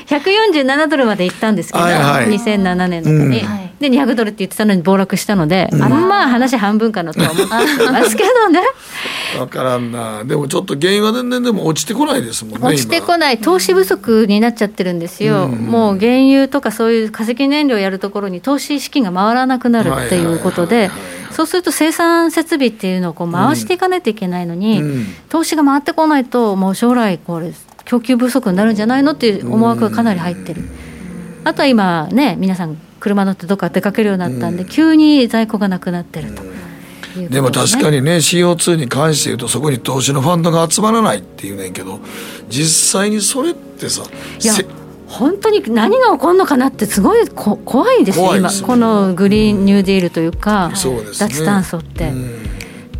[0.07, 2.27] 147ドルまで行ったんですけど、はいはい。
[2.27, 3.63] 2007年の時に、うん。
[3.79, 7.53] で200ドルって言ってたのに暴落したので、あんま話半分かなとは思って
[7.91, 8.61] ますけどね。
[9.37, 20.89] 分からんなでもちょっと原油は全然でも落ちてこないですもんね落ちてこない投資不足になっちゃってるんですよ、もう原油とかそういう化石燃料やるところに投資資金が回らなくなるっていうことで、
[21.31, 24.81] そうすると生産設備っていうのをこう回していかないといけないのに、
[25.29, 27.53] 投資が回ってこないと、もう将来、これ、
[27.85, 30.63] 供給不足になるんじゃないのっていう思惑がかなり入ってる。
[31.43, 36.43] あとは今ね、皆さん、車乗ってどっか出かけるようになったんで、急に在庫がなくなってると。
[37.15, 41.99] でも確かにね CO2 に関して言うとそこに投資のファンドが集まらないっていうねんけど
[42.49, 44.03] 実際にそれってさ
[44.41, 44.65] いやせ
[45.13, 51.29] 本当に何が起こるのかなってすごいこ怖いですよ怖いですよ今このグリーンニューディールというかそうですね。
[51.29, 52.11] 脱炭素って、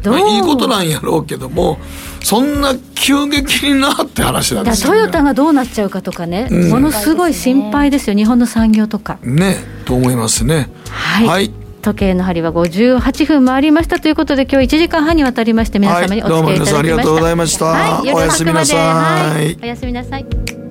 [0.04, 1.80] どうまあいいことなんやろうけども
[2.24, 5.00] そんな急激になって話なんだですよね。
[5.00, 6.70] トヨタがどうなっちゃうかとかね、うん。
[6.70, 9.18] ものすごい心配ですよ日本の産業とか。
[9.24, 10.70] ねと思いますね。
[10.92, 16.76] はい、時計の針は58分回りましたということで今日1時間半にわたりまして皆様にお付き合いいただきました、はい。
[16.76, 17.66] どうも皆さんありがとうございました。
[17.66, 18.78] はい、夜おやすみなさい。
[18.78, 19.58] はい。
[19.62, 20.63] おやすみなさい